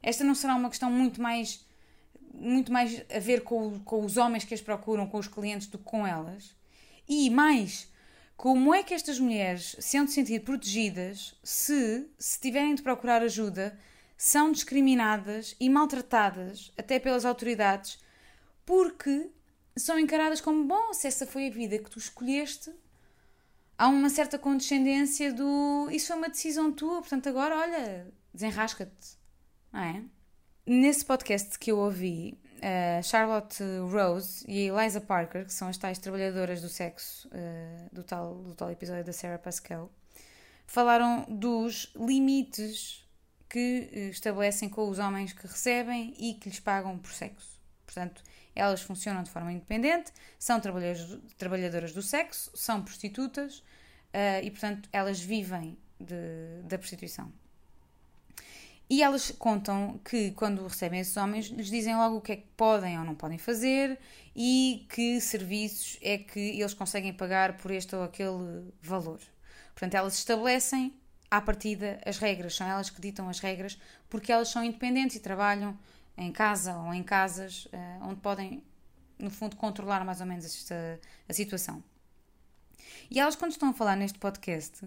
Esta 0.00 0.24
não 0.24 0.34
será 0.34 0.54
uma 0.54 0.68
questão 0.68 0.90
muito 0.90 1.20
mais 1.20 1.64
muito 2.34 2.72
mais 2.72 3.04
a 3.14 3.18
ver 3.18 3.42
com, 3.42 3.78
com 3.80 4.04
os 4.04 4.16
homens 4.16 4.42
que 4.44 4.54
as 4.54 4.60
procuram, 4.60 5.06
com 5.06 5.18
os 5.18 5.28
clientes, 5.28 5.66
do 5.66 5.76
que 5.76 5.84
com 5.84 6.06
elas. 6.06 6.56
E 7.06 7.28
mais, 7.28 7.92
como 8.36 8.72
é 8.72 8.82
que 8.82 8.94
estas 8.94 9.20
mulheres 9.20 9.76
se 9.78 10.06
sentir 10.08 10.40
protegidas 10.40 11.34
se, 11.44 12.08
se 12.18 12.40
tiverem 12.40 12.74
de 12.74 12.82
procurar 12.82 13.20
ajuda, 13.22 13.78
são 14.16 14.52
discriminadas 14.52 15.56
e 15.58 15.68
maltratadas 15.68 16.72
até 16.76 16.98
pelas 16.98 17.24
autoridades 17.24 17.98
porque 18.64 19.30
são 19.76 19.98
encaradas 19.98 20.40
como 20.40 20.64
bom, 20.64 20.92
se 20.92 21.06
essa 21.06 21.26
foi 21.26 21.48
a 21.48 21.50
vida 21.50 21.78
que 21.78 21.90
tu 21.90 21.98
escolheste, 21.98 22.72
há 23.76 23.88
uma 23.88 24.08
certa 24.10 24.38
condescendência 24.38 25.32
do 25.32 25.88
isso 25.90 26.08
foi 26.08 26.16
uma 26.16 26.28
decisão 26.28 26.72
tua, 26.72 27.00
portanto 27.00 27.28
agora 27.28 27.56
olha, 27.56 28.12
desenrasca-te, 28.32 29.18
não 29.72 29.80
é? 29.80 30.04
Nesse 30.64 31.04
podcast 31.04 31.58
que 31.58 31.72
eu 31.72 31.78
ouvi, 31.78 32.38
uh, 32.58 33.02
Charlotte 33.02 33.62
Rose 33.90 34.44
e 34.46 34.68
Eliza 34.68 35.00
Parker, 35.00 35.44
que 35.44 35.52
são 35.52 35.68
as 35.68 35.76
tais 35.76 35.98
trabalhadoras 35.98 36.60
do 36.60 36.68
sexo 36.68 37.28
uh, 37.28 37.92
do, 37.92 38.04
tal, 38.04 38.36
do 38.36 38.54
tal 38.54 38.70
episódio 38.70 39.04
da 39.04 39.12
Sarah 39.12 39.38
Pascal, 39.38 39.90
falaram 40.66 41.26
dos 41.28 41.92
limites 41.96 43.01
que 43.52 43.90
uh, 43.92 43.98
estabelecem 44.10 44.66
com 44.66 44.88
os 44.88 44.98
homens 44.98 45.34
que 45.34 45.46
recebem 45.46 46.14
e 46.18 46.32
que 46.32 46.48
lhes 46.48 46.58
pagam 46.58 46.96
por 46.96 47.12
sexo. 47.12 47.60
Portanto, 47.84 48.22
elas 48.54 48.80
funcionam 48.80 49.22
de 49.22 49.30
forma 49.30 49.52
independente, 49.52 50.10
são 50.38 50.58
trabalhadoras 50.58 51.92
do 51.92 52.00
sexo, 52.00 52.50
são 52.54 52.80
prostitutas 52.82 53.58
uh, 53.58 54.42
e, 54.42 54.50
portanto, 54.50 54.88
elas 54.90 55.20
vivem 55.20 55.76
de, 56.00 56.62
da 56.64 56.78
prostituição. 56.78 57.30
E 58.88 59.02
elas 59.02 59.30
contam 59.32 60.00
que 60.02 60.30
quando 60.30 60.66
recebem 60.66 61.00
esses 61.00 61.16
homens, 61.18 61.48
lhes 61.48 61.68
dizem 61.68 61.94
logo 61.94 62.16
o 62.16 62.20
que 62.22 62.32
é 62.32 62.36
que 62.36 62.48
podem 62.56 62.98
ou 62.98 63.04
não 63.04 63.14
podem 63.14 63.36
fazer 63.36 63.98
e 64.34 64.86
que 64.88 65.20
serviços 65.20 65.98
é 66.00 66.16
que 66.16 66.40
eles 66.40 66.72
conseguem 66.72 67.12
pagar 67.12 67.58
por 67.58 67.70
este 67.70 67.94
ou 67.94 68.02
aquele 68.02 68.72
valor. 68.80 69.20
Portanto, 69.74 69.94
elas 69.94 70.14
estabelecem 70.14 70.94
à 71.32 71.40
partida 71.40 71.98
as 72.04 72.18
regras, 72.18 72.54
são 72.54 72.66
elas 72.66 72.90
que 72.90 73.00
ditam 73.00 73.26
as 73.26 73.38
regras 73.38 73.78
porque 74.10 74.30
elas 74.30 74.48
são 74.48 74.62
independentes 74.62 75.16
e 75.16 75.20
trabalham 75.20 75.78
em 76.14 76.30
casa 76.30 76.76
ou 76.76 76.92
em 76.92 77.02
casas 77.02 77.64
uh, 77.64 78.02
onde 78.02 78.20
podem, 78.20 78.62
no 79.18 79.30
fundo, 79.30 79.56
controlar 79.56 80.04
mais 80.04 80.20
ou 80.20 80.26
menos 80.26 80.44
esta, 80.44 81.00
a 81.26 81.32
situação. 81.32 81.82
E 83.10 83.18
elas, 83.18 83.34
quando 83.34 83.52
estão 83.52 83.70
a 83.70 83.72
falar 83.72 83.96
neste 83.96 84.18
podcast, 84.18 84.86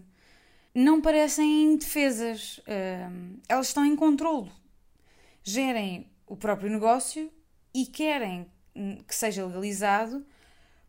não 0.71 1.01
parecem 1.01 1.63
indefesas. 1.63 2.59
Uh, 2.59 3.39
elas 3.49 3.69
estão 3.69 3.83
em 3.83 3.95
controlo. 3.95 4.51
Gerem 5.43 6.11
o 6.27 6.37
próprio 6.37 6.69
negócio 6.69 7.33
e 7.73 7.87
querem 7.87 8.45
que 9.07 9.15
seja 9.15 9.43
legalizado 9.43 10.23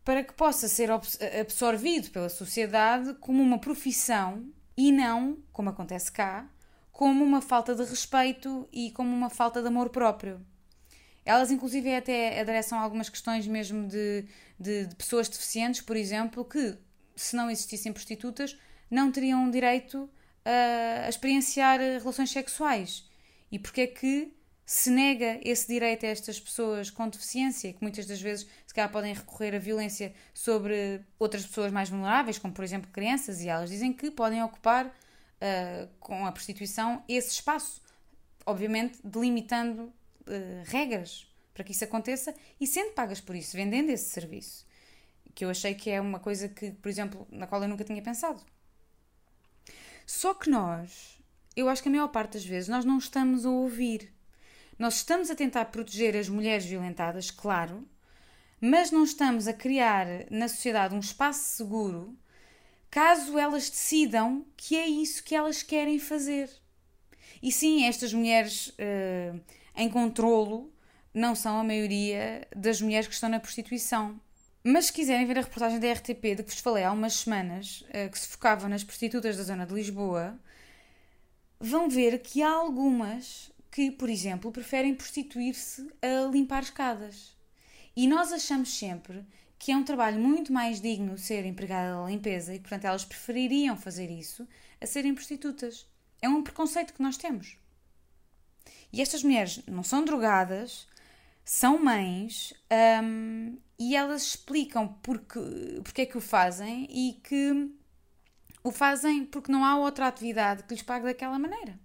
para 0.05 0.23
que 0.23 0.33
possa 0.33 0.67
ser 0.67 0.91
absorvido 0.91 2.11
pela 2.11 2.29
sociedade 2.29 3.15
como 3.15 3.41
uma 3.41 3.57
profissão 3.57 4.53
e 4.77 4.91
não, 4.91 5.39
como 5.51 5.69
acontece 5.69 6.11
cá, 6.11 6.47
como 6.91 7.23
uma 7.23 7.41
falta 7.41 7.73
de 7.75 7.83
respeito 7.83 8.69
e 8.71 8.91
como 8.91 9.13
uma 9.13 9.29
falta 9.29 9.61
de 9.61 9.67
amor 9.67 9.89
próprio. 9.89 10.39
Elas, 11.25 11.51
inclusive, 11.51 11.93
até 11.93 12.39
adereçam 12.39 12.79
algumas 12.79 13.09
questões 13.09 13.45
mesmo 13.47 13.87
de, 13.87 14.25
de, 14.59 14.85
de, 14.85 14.95
pessoas 14.95 15.27
deficientes, 15.27 15.81
por 15.81 15.97
exemplo, 15.97 16.45
que, 16.45 16.77
se 17.15 17.35
não 17.35 17.49
existissem 17.49 17.91
prostitutas, 17.91 18.57
não 18.89 19.11
teriam 19.11 19.49
direito 19.51 20.09
a, 20.45 21.05
a 21.05 21.09
experienciar 21.09 21.79
relações 21.79 22.29
sexuais. 22.29 23.09
E 23.51 23.59
porque 23.59 23.81
é 23.81 23.87
que 23.87 24.33
se 24.69 24.89
nega 24.89 25.39
esse 25.45 25.65
direito 25.65 26.05
a 26.05 26.09
estas 26.09 26.37
pessoas 26.37 26.89
com 26.89 27.07
deficiência, 27.07 27.71
que 27.71 27.81
muitas 27.81 28.05
das 28.05 28.19
vezes, 28.19 28.45
se 28.65 28.73
calhar, 28.73 28.91
podem 28.91 29.13
recorrer 29.13 29.55
à 29.55 29.59
violência 29.59 30.13
sobre 30.33 30.99
outras 31.17 31.45
pessoas 31.45 31.71
mais 31.71 31.87
vulneráveis, 31.89 32.37
como, 32.37 32.53
por 32.53 32.65
exemplo, 32.65 32.91
crianças, 32.91 33.39
e 33.39 33.47
elas 33.47 33.69
dizem 33.69 33.93
que 33.93 34.11
podem 34.11 34.43
ocupar 34.43 34.87
uh, 34.87 35.87
com 36.01 36.25
a 36.25 36.33
prostituição 36.33 37.01
esse 37.07 37.29
espaço, 37.29 37.81
obviamente 38.45 38.99
delimitando 39.01 39.83
uh, 39.83 40.63
regras 40.65 41.25
para 41.53 41.63
que 41.63 41.71
isso 41.71 41.85
aconteça 41.85 42.35
e 42.59 42.67
sendo 42.67 42.91
pagas 42.91 43.21
por 43.21 43.37
isso, 43.37 43.55
vendendo 43.55 43.89
esse 43.89 44.09
serviço. 44.09 44.67
Que 45.33 45.45
eu 45.45 45.49
achei 45.49 45.75
que 45.75 45.89
é 45.89 46.01
uma 46.01 46.19
coisa 46.19 46.49
que, 46.49 46.71
por 46.71 46.89
exemplo, 46.89 47.25
na 47.31 47.47
qual 47.47 47.61
eu 47.61 47.69
nunca 47.69 47.85
tinha 47.85 48.01
pensado. 48.01 48.43
Só 50.05 50.33
que 50.33 50.49
nós, 50.49 51.17
eu 51.55 51.69
acho 51.69 51.81
que 51.81 51.87
a 51.87 51.91
maior 51.91 52.09
parte 52.09 52.33
das 52.33 52.45
vezes, 52.45 52.67
nós 52.67 52.83
não 52.83 52.97
estamos 52.97 53.45
a 53.45 53.49
ouvir. 53.49 54.16
Nós 54.77 54.97
estamos 54.97 55.31
a 55.31 55.35
tentar 55.35 55.65
proteger 55.65 56.15
as 56.15 56.29
mulheres 56.29 56.65
violentadas, 56.65 57.31
claro, 57.31 57.87
mas 58.61 58.91
não 58.91 59.03
estamos 59.03 59.47
a 59.47 59.53
criar 59.53 60.05
na 60.29 60.47
sociedade 60.47 60.93
um 60.93 60.99
espaço 60.99 61.57
seguro 61.57 62.17
caso 62.89 63.37
elas 63.37 63.69
decidam 63.69 64.45
que 64.55 64.75
é 64.75 64.87
isso 64.87 65.23
que 65.23 65.35
elas 65.35 65.61
querem 65.61 65.99
fazer. 65.99 66.49
E 67.41 67.51
sim, 67.51 67.85
estas 67.85 68.13
mulheres 68.13 68.69
uh, 68.69 69.39
em 69.75 69.89
controlo 69.89 70.71
não 71.13 71.35
são 71.35 71.59
a 71.59 71.63
maioria 71.63 72.47
das 72.55 72.81
mulheres 72.81 73.07
que 73.07 73.13
estão 73.13 73.29
na 73.29 73.39
prostituição. 73.39 74.19
Mas 74.63 74.85
se 74.85 74.93
quiserem 74.93 75.25
ver 75.25 75.39
a 75.39 75.41
reportagem 75.41 75.79
da 75.79 75.91
RTP 75.91 76.35
de 76.35 76.43
que 76.43 76.51
vos 76.51 76.59
falei 76.59 76.83
há 76.83 76.91
umas 76.91 77.13
semanas, 77.13 77.85
que 78.11 78.19
se 78.19 78.27
focava 78.27 78.67
nas 78.67 78.83
prostitutas 78.83 79.37
da 79.37 79.43
zona 79.43 79.65
de 79.65 79.73
Lisboa, 79.73 80.37
vão 81.59 81.89
ver 81.89 82.19
que 82.19 82.43
há 82.43 82.51
algumas 82.51 83.51
que, 83.77 83.91
por 83.91 84.09
exemplo, 84.09 84.51
preferem 84.51 84.95
prostituir-se 84.95 85.87
a 86.01 86.27
limpar 86.31 86.63
escadas. 86.63 87.37
E 87.95 88.07
nós 88.07 88.33
achamos 88.33 88.75
sempre 88.75 89.23
que 89.59 89.71
é 89.71 89.77
um 89.77 89.83
trabalho 89.83 90.19
muito 90.19 90.51
mais 90.51 90.81
digno 90.81 91.15
ser 91.15 91.45
empregada 91.45 91.95
da 91.95 92.07
limpeza 92.07 92.55
e, 92.55 92.59
portanto, 92.59 92.85
elas 92.85 93.05
prefeririam 93.05 93.77
fazer 93.77 94.09
isso 94.09 94.47
a 94.81 94.87
serem 94.87 95.13
prostitutas. 95.13 95.85
É 96.19 96.27
um 96.27 96.41
preconceito 96.41 96.91
que 96.91 97.03
nós 97.03 97.17
temos. 97.17 97.55
E 98.91 98.99
estas 98.99 99.21
mulheres 99.21 99.61
não 99.67 99.83
são 99.83 100.03
drogadas, 100.03 100.87
são 101.45 101.77
mães 101.77 102.55
um, 103.03 103.59
e 103.77 103.95
elas 103.95 104.23
explicam 104.23 104.87
porque, 105.03 105.39
porque 105.83 106.01
é 106.01 106.05
que 106.07 106.17
o 106.17 106.21
fazem 106.21 106.87
e 106.89 107.13
que 107.23 107.71
o 108.63 108.71
fazem 108.71 109.23
porque 109.23 109.51
não 109.51 109.63
há 109.63 109.77
outra 109.77 110.07
atividade 110.07 110.63
que 110.63 110.73
lhes 110.73 110.81
pague 110.81 111.05
daquela 111.05 111.37
maneira. 111.37 111.79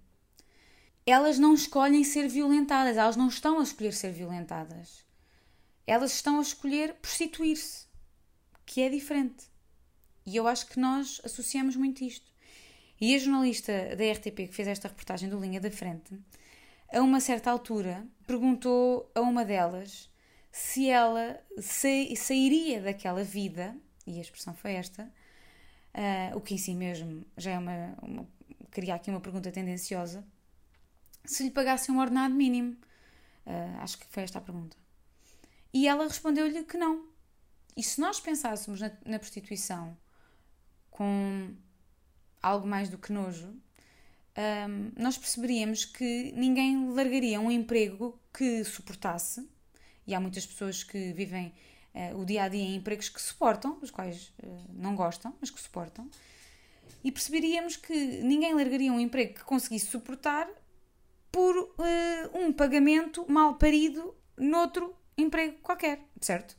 Elas 1.05 1.37
não 1.37 1.53
escolhem 1.53 2.03
ser 2.03 2.27
violentadas, 2.27 2.97
elas 2.97 3.15
não 3.15 3.27
estão 3.27 3.59
a 3.59 3.63
escolher 3.63 3.93
ser 3.93 4.11
violentadas. 4.11 5.03
Elas 5.85 6.13
estão 6.13 6.39
a 6.39 6.41
escolher 6.41 6.93
prostituir-se, 6.95 7.85
que 8.65 8.81
é 8.81 8.89
diferente. 8.89 9.45
E 10.25 10.35
eu 10.35 10.47
acho 10.47 10.67
que 10.67 10.79
nós 10.79 11.19
associamos 11.23 11.75
muito 11.75 12.03
isto. 12.03 12.31
E 13.01 13.13
a 13.13 13.19
jornalista 13.19 13.95
da 13.97 14.11
RTP 14.11 14.47
que 14.47 14.53
fez 14.53 14.67
esta 14.67 14.87
reportagem 14.87 15.27
do 15.27 15.39
Linha 15.39 15.59
da 15.59 15.69
Frente, 15.69 16.17
a 16.93 17.01
uma 17.01 17.19
certa 17.19 17.51
altura, 17.51 18.07
perguntou 18.25 19.11
a 19.13 19.19
uma 19.19 19.43
delas 19.43 20.09
se 20.51 20.87
ela 20.87 21.41
sairia 22.15 22.79
daquela 22.79 23.23
vida, 23.23 23.75
e 24.05 24.19
a 24.19 24.21
expressão 24.21 24.53
foi 24.53 24.73
esta, 24.73 25.03
uh, 25.03 26.37
o 26.37 26.41
que 26.41 26.53
em 26.53 26.57
si 26.57 26.75
mesmo 26.75 27.25
já 27.35 27.51
é 27.51 27.57
uma, 27.57 27.95
uma. 28.01 28.27
Queria 28.71 28.95
aqui 28.95 29.09
uma 29.09 29.19
pergunta 29.19 29.51
tendenciosa. 29.51 30.23
Se 31.25 31.43
lhe 31.43 31.51
pagassem 31.51 31.93
um 31.93 31.99
ordenado 31.99 32.33
mínimo. 32.33 32.75
Uh, 33.45 33.81
acho 33.81 33.97
que 33.97 34.05
foi 34.07 34.23
esta 34.23 34.39
a 34.39 34.41
pergunta. 34.41 34.77
E 35.73 35.87
ela 35.87 36.07
respondeu-lhe 36.07 36.63
que 36.63 36.77
não. 36.77 37.07
E 37.75 37.83
se 37.83 37.99
nós 37.99 38.19
pensássemos 38.19 38.79
na, 38.79 38.91
na 39.05 39.19
prostituição 39.19 39.97
com 40.91 41.55
algo 42.41 42.67
mais 42.67 42.89
do 42.89 42.97
que 42.97 43.11
nojo, 43.11 43.47
um, 43.47 44.91
nós 45.01 45.17
perceberíamos 45.17 45.85
que 45.85 46.31
ninguém 46.35 46.91
largaria 46.91 47.39
um 47.39 47.49
emprego 47.49 48.19
que 48.33 48.63
suportasse, 48.63 49.47
e 50.05 50.13
há 50.13 50.19
muitas 50.19 50.45
pessoas 50.45 50.83
que 50.83 51.13
vivem 51.13 51.53
uh, 51.93 52.19
o 52.19 52.25
dia 52.25 52.43
a 52.43 52.47
dia 52.49 52.61
em 52.61 52.75
empregos 52.75 53.09
que 53.09 53.21
suportam, 53.21 53.79
os 53.81 53.89
quais 53.89 54.33
uh, 54.43 54.65
não 54.73 54.95
gostam, 54.95 55.35
mas 55.39 55.49
que 55.49 55.59
suportam, 55.59 56.09
e 57.03 57.11
perceberíamos 57.11 57.75
que 57.75 57.93
ninguém 58.21 58.53
largaria 58.53 58.91
um 58.91 58.99
emprego 58.99 59.35
que 59.35 59.43
conseguisse 59.43 59.87
suportar 59.87 60.47
por 61.33 61.57
uh, 61.57 62.37
um 62.37 62.53
pagamento 62.53 63.25
mal 63.27 63.55
parido 63.55 64.15
noutro 64.37 64.95
emprego 65.17 65.57
qualquer, 65.63 65.99
certo? 66.21 66.55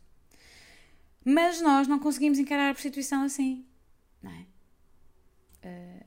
Mas 1.24 1.60
nós 1.60 1.86
não 1.86 2.00
conseguimos 2.00 2.40
encarar 2.40 2.70
a 2.70 2.74
prostituição 2.74 3.22
assim, 3.22 3.64
não 4.20 4.32
é? 4.32 4.46
É, 5.62 6.04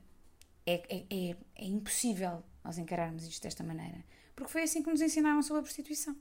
é, 0.66 1.06
é, 1.10 1.36
é 1.56 1.64
impossível 1.64 2.44
nós 2.62 2.76
encararmos 2.76 3.26
isto 3.26 3.42
desta 3.42 3.64
maneira, 3.64 4.04
porque 4.36 4.52
foi 4.52 4.64
assim 4.64 4.82
que 4.82 4.90
nos 4.90 5.00
ensinaram 5.00 5.42
sobre 5.42 5.60
a 5.60 5.62
prostituição. 5.62 6.14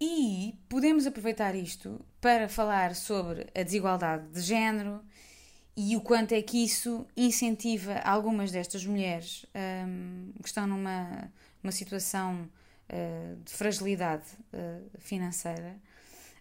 E 0.00 0.58
podemos 0.70 1.06
aproveitar 1.06 1.54
isto 1.54 2.02
para 2.22 2.48
falar 2.48 2.94
sobre 2.94 3.48
a 3.54 3.62
desigualdade 3.62 4.28
de 4.30 4.40
género 4.40 5.04
e 5.76 5.94
o 5.94 6.00
quanto 6.00 6.32
é 6.32 6.40
que 6.40 6.64
isso 6.64 7.06
incentiva 7.14 7.98
algumas 7.98 8.50
destas 8.50 8.84
mulheres 8.84 9.44
um, 9.54 10.32
que 10.40 10.48
estão 10.48 10.66
numa, 10.66 11.30
numa 11.66 11.72
situação 11.72 12.48
uh, 12.88 13.42
de 13.42 13.52
fragilidade 13.52 14.24
uh, 14.52 15.00
financeira 15.00 15.76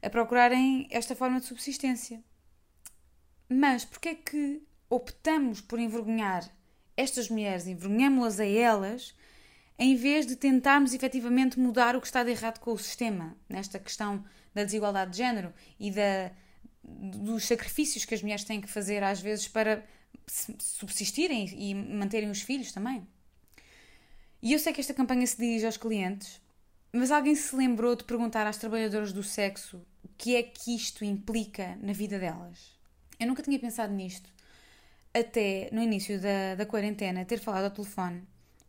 a 0.03 0.09
procurarem 0.09 0.87
esta 0.91 1.15
forma 1.15 1.39
de 1.39 1.47
subsistência. 1.47 2.23
Mas 3.49 3.83
porquê 3.83 4.09
é 4.09 4.15
que 4.15 4.61
optamos 4.87 5.61
por 5.61 5.79
envergonhar 5.79 6.47
estas 6.95 7.27
mulheres, 7.27 7.65
envergonhamos-las 7.65 8.39
a 8.39 8.45
elas, 8.45 9.15
em 9.79 9.95
vez 9.95 10.27
de 10.27 10.35
tentarmos 10.35 10.93
efetivamente 10.93 11.59
mudar 11.59 11.95
o 11.95 12.01
que 12.01 12.05
está 12.05 12.23
de 12.23 12.29
errado 12.29 12.59
com 12.59 12.71
o 12.71 12.77
sistema, 12.77 13.35
nesta 13.49 13.79
questão 13.79 14.23
da 14.53 14.63
desigualdade 14.63 15.11
de 15.11 15.17
género 15.17 15.51
e 15.79 15.89
da, 15.89 16.31
dos 16.83 17.45
sacrifícios 17.45 18.05
que 18.05 18.13
as 18.13 18.21
mulheres 18.21 18.43
têm 18.43 18.61
que 18.61 18.69
fazer 18.69 19.03
às 19.03 19.19
vezes 19.19 19.47
para 19.47 19.83
subsistirem 20.59 21.47
e 21.57 21.73
manterem 21.73 22.29
os 22.29 22.41
filhos 22.41 22.71
também. 22.71 23.05
E 24.45 24.53
eu 24.53 24.59
sei 24.59 24.71
que 24.71 24.79
esta 24.79 24.93
campanha 24.93 25.25
se 25.25 25.37
dirige 25.37 25.65
aos 25.65 25.75
clientes, 25.75 26.39
mas 26.93 27.09
alguém 27.09 27.33
se 27.33 27.55
lembrou 27.55 27.95
de 27.95 28.03
perguntar 28.03 28.45
às 28.45 28.57
trabalhadoras 28.57 29.11
do 29.11 29.23
sexo 29.23 29.81
o 30.03 30.09
que 30.15 30.35
é 30.35 30.43
que 30.43 30.75
isto 30.75 31.03
implica 31.03 31.75
na 31.81 31.93
vida 31.93 32.19
delas? 32.19 32.77
Eu 33.19 33.25
nunca 33.25 33.41
tinha 33.41 33.57
pensado 33.57 33.91
nisto, 33.91 34.29
até 35.11 35.67
no 35.71 35.81
início 35.81 36.21
da, 36.21 36.53
da 36.53 36.63
quarentena 36.63 37.25
ter 37.25 37.39
falado 37.39 37.63
ao 37.63 37.71
telefone 37.71 38.21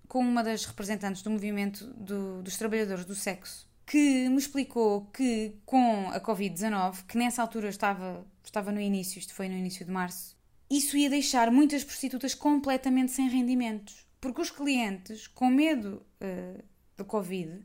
com 0.08 0.20
uma 0.20 0.42
das 0.42 0.64
representantes 0.64 1.20
do 1.20 1.28
movimento 1.28 1.84
do, 1.92 2.42
dos 2.42 2.56
trabalhadores 2.56 3.04
do 3.04 3.14
sexo, 3.14 3.68
que 3.84 4.30
me 4.30 4.38
explicou 4.38 5.02
que 5.12 5.56
com 5.66 6.08
a 6.08 6.18
Covid-19, 6.18 7.04
que 7.06 7.18
nessa 7.18 7.42
altura 7.42 7.68
estava, 7.68 8.26
estava 8.42 8.72
no 8.72 8.80
início, 8.80 9.18
isto 9.18 9.34
foi 9.34 9.46
no 9.46 9.54
início 9.54 9.84
de 9.84 9.92
março, 9.92 10.34
isso 10.70 10.96
ia 10.96 11.10
deixar 11.10 11.50
muitas 11.50 11.84
prostitutas 11.84 12.34
completamente 12.34 13.12
sem 13.12 13.28
rendimentos. 13.28 14.06
Porque 14.26 14.42
os 14.42 14.50
clientes, 14.50 15.28
com 15.28 15.48
medo 15.48 16.04
uh, 16.20 16.60
do 16.96 17.04
Covid, 17.04 17.64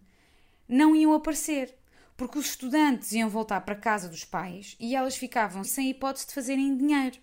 não 0.69 0.95
iam 0.95 1.11
aparecer. 1.11 1.75
Porque 2.15 2.37
os 2.37 2.49
estudantes 2.49 3.13
iam 3.13 3.27
voltar 3.27 3.61
para 3.61 3.73
a 3.73 3.79
casa 3.79 4.07
dos 4.07 4.23
pais 4.23 4.77
e 4.79 4.95
elas 4.95 5.15
ficavam 5.17 5.63
sem 5.63 5.89
hipótese 5.89 6.27
de 6.27 6.35
fazerem 6.35 6.77
dinheiro. 6.77 7.17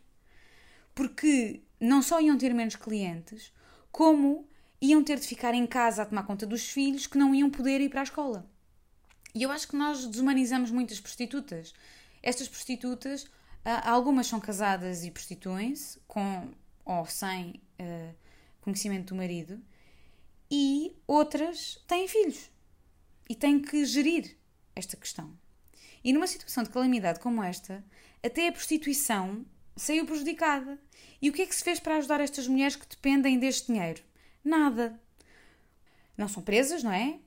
Porque 0.93 1.63
não 1.79 2.03
só 2.03 2.21
iam 2.21 2.37
ter 2.37 2.53
menos 2.53 2.75
clientes, 2.75 3.53
como 3.93 4.45
iam 4.83 5.05
ter 5.05 5.21
de 5.21 5.29
ficar 5.29 5.55
em 5.55 5.69
casa 5.69 6.03
a 6.03 6.07
tomar 6.07 6.25
conta 6.25 6.45
dos 6.45 6.69
filhos 6.69 7.07
que 7.07 7.17
não 7.17 7.33
iam 7.33 7.49
poder 7.49 7.81
ir 7.81 7.91
para 7.91 8.01
a 8.01 8.03
escola. 8.03 8.45
E 9.37 9.45
eu 9.45 9.53
acho 9.53 9.69
que 9.69 9.77
nós 9.77 10.05
desumanizamos 10.05 10.73
muitas 10.73 10.99
prostitutas. 10.99 11.73
Estas 12.21 12.49
prostitutas, 12.49 13.25
algumas 13.85 14.27
são 14.27 14.41
casadas 14.41 15.05
e 15.05 15.13
prostituem-se, 15.13 16.01
com 16.09 16.49
ou 16.85 17.07
sem 17.07 17.63
uh, 17.79 18.28
conhecimento 18.69 19.09
do 19.09 19.17
marido, 19.17 19.61
e 20.51 20.97
outras 21.07 21.83
têm 21.87 22.09
filhos 22.09 22.51
e 23.29 23.35
têm 23.35 23.61
que 23.61 23.85
gerir 23.85 24.37
esta 24.75 24.97
questão. 24.97 25.37
E 26.03 26.13
numa 26.13 26.27
situação 26.27 26.63
de 26.63 26.71
calamidade 26.71 27.21
como 27.21 27.43
esta, 27.43 27.85
até 28.25 28.49
a 28.49 28.53
prostituição 28.53 29.45
saiu 29.77 30.07
prejudicada. 30.07 30.79
E 31.21 31.29
o 31.29 31.33
que 31.33 31.43
é 31.43 31.47
que 31.47 31.55
se 31.55 31.65
fez 31.65 31.81
para 31.81 31.97
ajudar 31.97 32.21
estas 32.21 32.47
mulheres 32.47 32.77
que 32.77 32.89
dependem 32.89 33.39
deste 33.39 33.67
dinheiro? 33.73 34.03
Nada. 34.43 34.99
Não 36.17 36.29
são 36.29 36.43
presas, 36.43 36.83
não 36.83 36.93
é? 36.93 37.19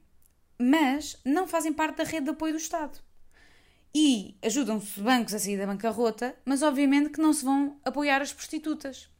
Mas 0.57 1.17
não 1.23 1.47
fazem 1.47 1.73
parte 1.73 1.97
da 1.97 2.03
rede 2.03 2.25
de 2.25 2.31
apoio 2.31 2.53
do 2.53 2.59
Estado. 2.59 2.99
E 3.93 4.37
ajudam-se 4.41 4.99
bancos 5.01 5.33
a 5.33 5.39
sair 5.39 5.57
da 5.57 5.67
bancarrota, 5.67 6.35
mas 6.45 6.61
obviamente 6.61 7.09
que 7.09 7.21
não 7.21 7.33
se 7.33 7.43
vão 7.43 7.79
apoiar 7.83 8.21
as 8.21 8.31
prostitutas. 8.31 9.10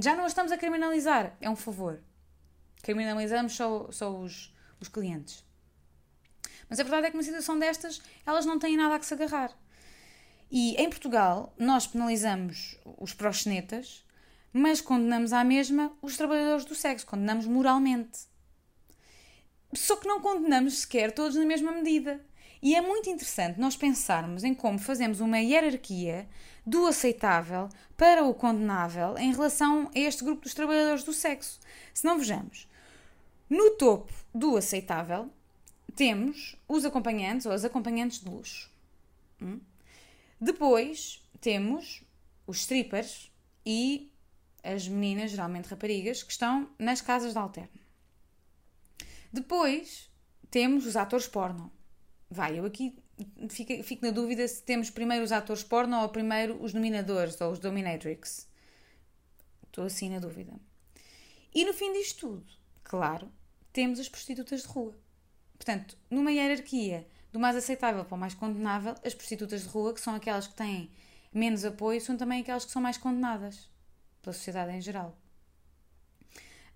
Já 0.00 0.14
não 0.14 0.26
estamos 0.26 0.52
a 0.52 0.58
criminalizar, 0.58 1.36
é 1.40 1.48
um 1.48 1.56
favor. 1.56 2.02
Criminalizamos 2.82 3.54
só, 3.54 3.90
só 3.90 4.10
os, 4.14 4.54
os 4.80 4.88
clientes. 4.88 5.44
Mas 6.68 6.80
a 6.80 6.82
verdade 6.82 7.06
é 7.06 7.10
que 7.10 7.16
numa 7.16 7.22
situação 7.22 7.58
destas, 7.58 8.02
elas 8.24 8.44
não 8.44 8.58
têm 8.58 8.76
nada 8.76 8.96
a 8.96 8.98
que 8.98 9.06
se 9.06 9.14
agarrar. 9.14 9.56
E 10.50 10.74
em 10.76 10.88
Portugal, 10.88 11.54
nós 11.58 11.86
penalizamos 11.86 12.78
os 12.98 13.14
proxenetas 13.14 14.06
mas 14.56 14.80
condenamos 14.80 15.34
à 15.34 15.44
mesma 15.44 15.92
os 16.00 16.16
trabalhadores 16.16 16.64
do 16.64 16.74
sexo, 16.74 17.06
condenamos 17.06 17.46
moralmente. 17.46 18.20
Só 19.74 19.96
que 19.96 20.08
não 20.08 20.18
condenamos 20.18 20.78
sequer 20.78 21.12
todos 21.12 21.36
na 21.36 21.44
mesma 21.44 21.72
medida. 21.72 22.24
E 22.62 22.74
é 22.74 22.80
muito 22.80 23.10
interessante 23.10 23.60
nós 23.60 23.76
pensarmos 23.76 24.44
em 24.44 24.54
como 24.54 24.78
fazemos 24.78 25.20
uma 25.20 25.38
hierarquia 25.38 26.26
do 26.66 26.86
aceitável 26.86 27.68
para 27.96 28.24
o 28.24 28.34
condenável 28.34 29.16
em 29.16 29.32
relação 29.32 29.88
a 29.94 29.98
este 29.98 30.24
grupo 30.24 30.42
dos 30.42 30.54
trabalhadores 30.54 31.04
do 31.04 31.12
sexo. 31.12 31.60
Se 31.94 32.04
não 32.04 32.18
vejamos, 32.18 32.68
no 33.48 33.70
topo 33.76 34.12
do 34.34 34.56
aceitável 34.56 35.30
temos 35.94 36.56
os 36.68 36.84
acompanhantes 36.84 37.46
ou 37.46 37.52
as 37.52 37.64
acompanhantes 37.64 38.20
de 38.20 38.28
luxo. 38.28 38.70
Hum? 39.40 39.60
Depois 40.40 41.22
temos 41.40 42.02
os 42.46 42.58
strippers 42.58 43.30
e 43.64 44.12
as 44.62 44.88
meninas, 44.88 45.30
geralmente 45.30 45.68
raparigas, 45.68 46.22
que 46.22 46.32
estão 46.32 46.68
nas 46.78 47.00
casas 47.00 47.32
de 47.32 47.38
alterno. 47.38 47.80
Depois 49.32 50.10
temos 50.50 50.86
os 50.86 50.96
atores 50.96 51.28
porno. 51.28 51.72
Vai, 52.28 52.58
eu 52.58 52.64
aqui 52.64 52.98
fico, 53.48 53.82
fico 53.82 54.04
na 54.04 54.10
dúvida 54.10 54.46
se 54.46 54.62
temos 54.62 54.90
primeiro 54.90 55.24
os 55.24 55.32
atores 55.32 55.62
porno 55.62 56.00
ou 56.00 56.08
primeiro 56.08 56.62
os 56.62 56.72
dominadores 56.72 57.40
ou 57.40 57.52
os 57.52 57.58
dominatrix. 57.58 58.48
Estou 59.66 59.84
assim 59.84 60.10
na 60.10 60.18
dúvida. 60.18 60.52
E 61.54 61.64
no 61.64 61.72
fim 61.72 61.92
disto 61.92 62.28
tudo, 62.28 62.46
claro, 62.84 63.30
temos 63.72 63.98
as 63.98 64.08
prostitutas 64.08 64.62
de 64.62 64.68
rua. 64.68 64.94
Portanto, 65.56 65.96
numa 66.10 66.30
hierarquia 66.30 67.06
do 67.32 67.40
mais 67.40 67.56
aceitável 67.56 68.04
para 68.04 68.14
o 68.14 68.18
mais 68.18 68.34
condenável, 68.34 68.94
as 69.04 69.14
prostitutas 69.14 69.62
de 69.62 69.68
rua, 69.68 69.92
que 69.92 70.00
são 70.00 70.14
aquelas 70.14 70.46
que 70.46 70.54
têm 70.54 70.90
menos 71.32 71.64
apoio, 71.64 72.00
são 72.00 72.16
também 72.16 72.40
aquelas 72.40 72.64
que 72.64 72.70
são 72.70 72.80
mais 72.80 72.96
condenadas 72.96 73.70
pela 74.22 74.32
sociedade 74.32 74.72
em 74.72 74.80
geral. 74.80 75.16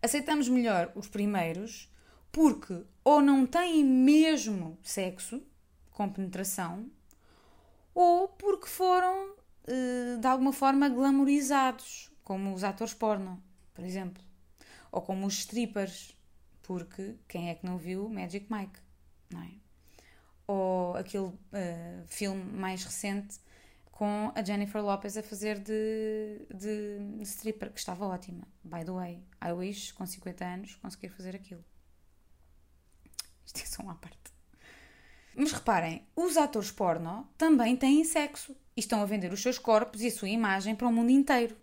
Aceitamos 0.02 0.48
melhor 0.48 0.92
os 0.94 1.08
primeiros 1.08 1.90
porque 2.32 2.84
ou 3.04 3.20
não 3.20 3.46
têm 3.46 3.84
mesmo 3.84 4.78
sexo 4.82 5.42
com 6.00 6.08
penetração 6.08 6.90
ou 7.94 8.26
porque 8.26 8.66
foram 8.66 9.34
eh, 9.66 10.16
de 10.18 10.26
alguma 10.26 10.50
forma 10.50 10.88
glamorizados, 10.88 12.10
como 12.24 12.54
os 12.54 12.64
atores 12.64 12.94
porno, 12.94 13.42
por 13.74 13.84
exemplo, 13.84 14.22
ou 14.90 15.02
como 15.02 15.26
os 15.26 15.34
strippers, 15.40 16.16
porque 16.62 17.16
quem 17.28 17.50
é 17.50 17.54
que 17.54 17.66
não 17.66 17.76
viu 17.76 18.08
Magic 18.08 18.46
Mike, 18.50 18.80
não 19.30 19.42
é? 19.42 19.50
Ou 20.46 20.96
aquele 20.96 21.26
uh, 21.26 21.38
filme 22.06 22.44
mais 22.44 22.82
recente 22.82 23.38
com 23.92 24.32
a 24.34 24.42
Jennifer 24.42 24.82
Lopez 24.82 25.18
a 25.18 25.22
fazer 25.22 25.58
de, 25.58 26.46
de 26.54 27.22
stripper, 27.24 27.70
que 27.70 27.78
estava 27.78 28.06
ótima. 28.06 28.48
By 28.64 28.84
the 28.86 28.92
way, 28.92 29.22
I 29.44 29.52
wish, 29.52 29.92
com 29.92 30.06
50 30.06 30.44
anos, 30.44 30.76
conseguir 30.76 31.10
fazer 31.10 31.36
aquilo. 31.36 31.62
Isto 33.44 33.60
é 33.60 33.66
só 33.66 33.82
uma 33.82 33.96
parte. 33.96 34.39
Mas 35.34 35.52
reparem, 35.52 36.06
os 36.16 36.36
atores 36.36 36.70
porno 36.70 37.28
também 37.38 37.76
têm 37.76 38.04
sexo 38.04 38.54
e 38.76 38.80
estão 38.80 39.00
a 39.00 39.06
vender 39.06 39.32
os 39.32 39.42
seus 39.42 39.58
corpos 39.58 40.02
e 40.02 40.08
a 40.08 40.10
sua 40.10 40.28
imagem 40.28 40.74
para 40.74 40.88
o 40.88 40.92
mundo 40.92 41.10
inteiro. 41.10 41.56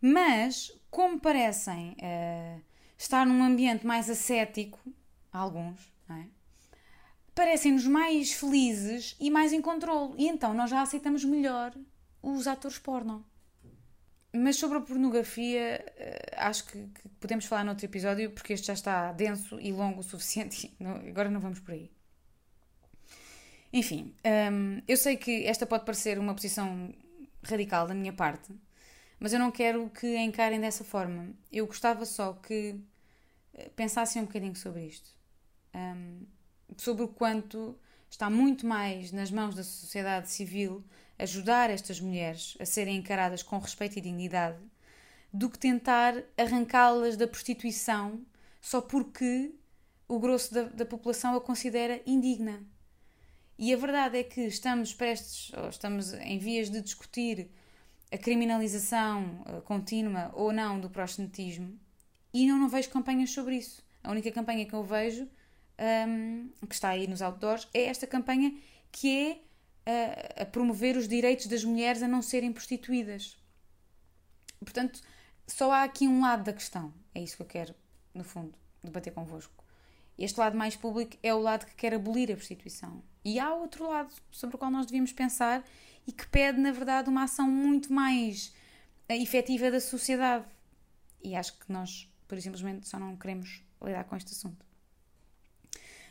Mas, 0.00 0.72
como 0.90 1.20
parecem 1.20 1.92
uh, 1.92 2.60
estar 2.98 3.24
num 3.24 3.42
ambiente 3.42 3.86
mais 3.86 4.10
ascético, 4.10 4.80
alguns, 5.32 5.92
não 6.08 6.16
é? 6.16 6.26
parecem-nos 7.34 7.86
mais 7.86 8.32
felizes 8.32 9.16
e 9.18 9.30
mais 9.30 9.52
em 9.52 9.60
controle. 9.60 10.14
E 10.18 10.28
então 10.28 10.54
nós 10.54 10.70
já 10.70 10.82
aceitamos 10.82 11.24
melhor 11.24 11.74
os 12.22 12.46
atores 12.46 12.78
porno. 12.78 13.24
Mas 14.34 14.56
sobre 14.56 14.78
a 14.78 14.80
pornografia, 14.80 15.84
eh, 15.96 16.34
acho 16.38 16.64
que, 16.66 16.78
que 16.86 17.08
podemos 17.20 17.44
falar 17.44 17.64
noutro 17.64 17.84
episódio, 17.84 18.30
porque 18.30 18.54
este 18.54 18.66
já 18.68 18.72
está 18.72 19.12
denso 19.12 19.60
e 19.60 19.70
longo 19.72 20.00
o 20.00 20.02
suficiente. 20.02 20.74
Agora 21.08 21.30
não 21.30 21.40
vamos 21.40 21.60
por 21.60 21.72
aí. 21.72 21.90
Enfim, 23.72 24.14
hum, 24.52 24.82
eu 24.86 24.96
sei 24.96 25.16
que 25.16 25.46
esta 25.46 25.66
pode 25.66 25.84
parecer 25.84 26.18
uma 26.18 26.34
posição 26.34 26.92
radical 27.42 27.86
da 27.86 27.94
minha 27.94 28.12
parte, 28.12 28.52
mas 29.18 29.32
eu 29.32 29.38
não 29.38 29.50
quero 29.50 29.88
que 29.90 30.16
a 30.16 30.22
encarem 30.22 30.60
dessa 30.60 30.84
forma. 30.84 31.30
Eu 31.50 31.66
gostava 31.66 32.04
só 32.04 32.34
que 32.34 32.76
eh, 33.54 33.70
pensassem 33.76 34.22
um 34.22 34.26
bocadinho 34.26 34.56
sobre 34.56 34.86
isto. 34.86 35.10
Um, 35.74 36.26
sobre 36.76 37.04
o 37.04 37.08
quanto 37.08 37.78
está 38.10 38.28
muito 38.28 38.66
mais 38.66 39.10
nas 39.12 39.30
mãos 39.30 39.54
da 39.54 39.64
sociedade 39.64 40.30
civil 40.30 40.84
ajudar 41.18 41.70
estas 41.70 42.00
mulheres 42.00 42.56
a 42.60 42.66
serem 42.66 42.96
encaradas 42.96 43.42
com 43.42 43.58
respeito 43.58 43.98
e 43.98 44.02
dignidade 44.02 44.58
do 45.32 45.48
que 45.48 45.58
tentar 45.58 46.14
arrancá-las 46.36 47.16
da 47.16 47.26
prostituição 47.26 48.20
só 48.60 48.80
porque 48.80 49.54
o 50.06 50.18
grosso 50.18 50.52
da, 50.52 50.64
da, 50.64 50.84
população 50.84 51.34
a 51.34 51.40
considera 51.40 52.02
indigna. 52.06 52.62
E 53.62 53.72
a 53.72 53.76
verdade 53.76 54.18
é 54.18 54.24
que 54.24 54.40
estamos 54.40 54.92
prestes, 54.92 55.52
ou 55.56 55.68
estamos 55.68 56.12
em 56.14 56.36
vias 56.36 56.68
de 56.68 56.80
discutir 56.80 57.48
a 58.10 58.18
criminalização 58.18 59.40
eh, 59.46 59.60
contínua 59.60 60.32
ou 60.34 60.52
não 60.52 60.80
do 60.80 60.90
proxenetismo 60.90 61.78
e 62.34 62.48
eu 62.48 62.56
não 62.56 62.68
vejo 62.68 62.90
campanhas 62.90 63.30
sobre 63.30 63.54
isso. 63.54 63.80
A 64.02 64.10
única 64.10 64.32
campanha 64.32 64.66
que 64.66 64.74
eu 64.74 64.82
vejo 64.82 65.28
um, 66.08 66.50
que 66.66 66.74
está 66.74 66.88
aí 66.88 67.06
nos 67.06 67.22
outdoors, 67.22 67.68
é 67.72 67.84
esta 67.84 68.04
campanha 68.04 68.52
que 68.90 69.40
é 69.86 70.38
a, 70.38 70.42
a 70.42 70.46
promover 70.46 70.96
os 70.96 71.06
direitos 71.06 71.46
das 71.46 71.62
mulheres 71.62 72.02
a 72.02 72.08
não 72.08 72.20
serem 72.20 72.52
prostituídas. 72.52 73.38
Portanto, 74.58 75.00
só 75.46 75.70
há 75.70 75.84
aqui 75.84 76.08
um 76.08 76.20
lado 76.20 76.42
da 76.42 76.52
questão. 76.52 76.92
É 77.14 77.22
isso 77.22 77.36
que 77.36 77.42
eu 77.42 77.46
quero, 77.46 77.72
no 78.12 78.24
fundo, 78.24 78.58
debater 78.82 79.12
convosco. 79.12 79.61
Este 80.22 80.38
lado 80.38 80.56
mais 80.56 80.76
público 80.76 81.16
é 81.20 81.34
o 81.34 81.40
lado 81.40 81.66
que 81.66 81.74
quer 81.74 81.92
abolir 81.92 82.30
a 82.30 82.36
prostituição. 82.36 83.02
E 83.24 83.40
há 83.40 83.52
outro 83.52 83.90
lado 83.90 84.14
sobre 84.30 84.54
o 84.54 84.58
qual 84.58 84.70
nós 84.70 84.86
devíamos 84.86 85.10
pensar 85.12 85.64
e 86.06 86.12
que 86.12 86.24
pede, 86.28 86.60
na 86.60 86.70
verdade, 86.70 87.10
uma 87.10 87.24
ação 87.24 87.50
muito 87.50 87.92
mais 87.92 88.54
uh, 89.10 89.14
efetiva 89.14 89.68
da 89.68 89.80
sociedade. 89.80 90.44
E 91.24 91.34
acho 91.34 91.58
que 91.58 91.72
nós, 91.72 92.08
por 92.28 92.40
simplesmente, 92.40 92.88
só 92.88 93.00
não 93.00 93.16
queremos 93.16 93.64
lidar 93.82 94.04
com 94.04 94.14
este 94.14 94.30
assunto. 94.30 94.64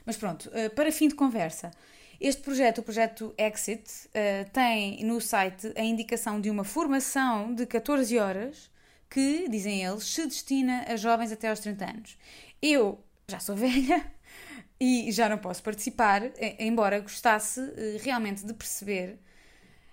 Mas 0.06 0.18
pronto, 0.18 0.50
uh, 0.50 0.70
para 0.76 0.92
fim 0.92 1.08
de 1.08 1.16
conversa, 1.16 1.72
este 2.20 2.42
projeto, 2.42 2.80
o 2.80 2.84
projeto 2.84 3.34
Exit, 3.38 3.90
uh, 4.08 4.50
tem 4.52 5.06
no 5.06 5.22
site 5.22 5.72
a 5.78 5.84
indicação 5.86 6.42
de 6.42 6.50
uma 6.50 6.66
formação 6.66 7.56
de 7.56 7.66
14 7.66 8.20
horas 8.20 8.70
que, 9.10 9.48
dizem 9.48 9.86
eles, 9.86 10.04
se 10.04 10.28
destina 10.28 10.84
a 10.86 10.98
jovens 10.98 11.32
até 11.32 11.48
aos 11.48 11.62
30 11.62 11.86
anos. 11.86 12.18
Eu 12.62 13.02
já 13.32 13.40
sou 13.40 13.56
velha 13.56 14.06
e 14.80 15.12
já 15.12 15.28
não 15.30 15.38
posso 15.38 15.64
participar, 15.64 16.22
embora 16.60 17.00
gostasse 17.00 17.60
uh, 17.60 17.98
realmente 18.02 18.46
de 18.46 18.54
perceber 18.54 19.20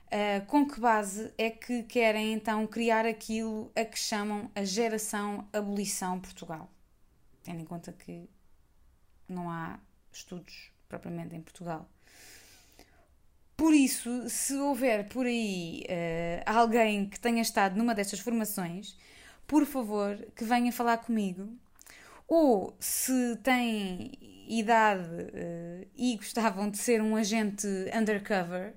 Uh, 0.08 0.44
com 0.46 0.66
que 0.66 0.80
base 0.80 1.30
é 1.36 1.50
que 1.50 1.82
querem 1.82 2.32
então 2.32 2.66
criar 2.66 3.04
aquilo 3.04 3.70
a 3.76 3.84
que 3.84 3.98
chamam 3.98 4.50
a 4.54 4.64
geração 4.64 5.46
abolição 5.52 6.18
Portugal? 6.18 6.72
Tendo 7.42 7.60
em 7.60 7.64
conta 7.66 7.92
que 7.92 8.26
não 9.28 9.50
há 9.50 9.78
estudos 10.10 10.70
propriamente 10.88 11.36
em 11.36 11.42
Portugal. 11.42 11.86
Por 13.54 13.74
isso, 13.74 14.30
se 14.30 14.54
houver 14.54 15.08
por 15.10 15.26
aí 15.26 15.84
uh, 15.84 16.42
alguém 16.46 17.06
que 17.06 17.20
tenha 17.20 17.42
estado 17.42 17.76
numa 17.76 17.94
destas 17.94 18.20
formações, 18.20 18.96
por 19.46 19.66
favor, 19.66 20.16
que 20.34 20.44
venha 20.44 20.72
falar 20.72 20.98
comigo. 20.98 21.52
Ou 22.28 22.76
se 22.78 23.36
têm 23.42 24.12
idade 24.48 25.08
uh, 25.08 25.88
e 25.96 26.16
gostavam 26.16 26.70
de 26.70 26.78
ser 26.78 27.02
um 27.02 27.16
agente 27.16 27.66
undercover, 27.94 28.74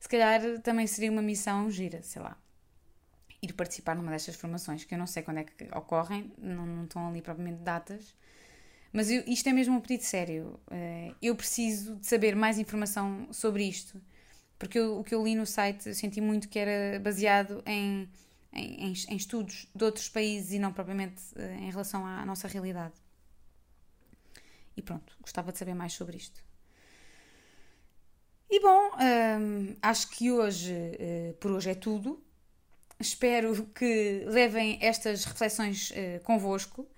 se 0.00 0.08
calhar 0.08 0.60
também 0.60 0.86
seria 0.86 1.10
uma 1.10 1.22
missão 1.22 1.70
gira, 1.70 2.02
sei 2.02 2.20
lá. 2.20 2.36
Ir 3.40 3.52
participar 3.52 3.94
numa 3.94 4.10
destas 4.10 4.34
formações, 4.36 4.84
que 4.84 4.94
eu 4.94 4.98
não 4.98 5.06
sei 5.06 5.22
quando 5.22 5.38
é 5.38 5.44
que 5.44 5.64
ocorrem, 5.74 6.32
não, 6.36 6.66
não 6.66 6.84
estão 6.84 7.08
ali 7.08 7.22
propriamente 7.22 7.62
datas, 7.62 8.14
mas 8.94 9.10
eu, 9.10 9.24
isto 9.26 9.48
é 9.48 9.52
mesmo 9.52 9.76
um 9.76 9.80
pedido 9.80 10.04
sério. 10.04 10.60
Eh, 10.70 11.12
eu 11.20 11.34
preciso 11.34 11.96
de 11.96 12.06
saber 12.06 12.36
mais 12.36 12.58
informação 12.58 13.26
sobre 13.32 13.64
isto. 13.64 14.00
Porque 14.56 14.78
eu, 14.78 15.00
o 15.00 15.04
que 15.04 15.12
eu 15.12 15.24
li 15.24 15.34
no 15.34 15.44
site 15.44 15.88
eu 15.88 15.94
senti 15.94 16.20
muito 16.20 16.48
que 16.48 16.58
era 16.58 17.00
baseado 17.00 17.60
em, 17.66 18.08
em, 18.54 18.92
em 18.92 19.16
estudos 19.16 19.68
de 19.74 19.84
outros 19.84 20.08
países 20.08 20.52
e 20.52 20.58
não 20.58 20.72
propriamente 20.72 21.22
eh, 21.36 21.56
em 21.60 21.70
relação 21.70 22.06
à 22.06 22.24
nossa 22.24 22.48
realidade. 22.48 22.94
E 24.76 24.82
pronto, 24.82 25.16
gostava 25.20 25.52
de 25.52 25.58
saber 25.58 25.74
mais 25.74 25.92
sobre 25.92 26.16
isto. 26.16 26.42
E 28.50 28.60
bom, 28.60 28.90
hum, 29.40 29.76
acho 29.82 30.10
que 30.10 30.30
hoje, 30.30 30.72
uh, 30.72 31.34
por 31.34 31.50
hoje 31.52 31.70
é 31.70 31.74
tudo. 31.74 32.22
Espero 33.00 33.66
que 33.66 34.24
levem 34.26 34.78
estas 34.80 35.24
reflexões 35.24 35.90
uh, 35.90 36.22
convosco 36.22 36.88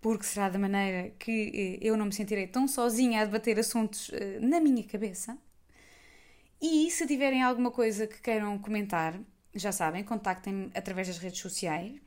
porque 0.00 0.24
será 0.24 0.48
da 0.48 0.58
maneira 0.58 1.10
que 1.18 1.78
eh, 1.82 1.86
eu 1.86 1.96
não 1.96 2.06
me 2.06 2.12
sentirei 2.12 2.46
tão 2.46 2.66
sozinha 2.66 3.20
a 3.20 3.24
debater 3.24 3.58
assuntos 3.58 4.10
eh, 4.12 4.38
na 4.40 4.60
minha 4.60 4.82
cabeça. 4.84 5.36
E 6.60 6.90
se 6.90 7.06
tiverem 7.06 7.42
alguma 7.42 7.70
coisa 7.70 8.06
que 8.06 8.20
queiram 8.20 8.58
comentar, 8.58 9.18
já 9.54 9.72
sabem, 9.72 10.04
contactem-me 10.04 10.70
através 10.74 11.08
das 11.08 11.18
redes 11.18 11.40
sociais. 11.40 12.00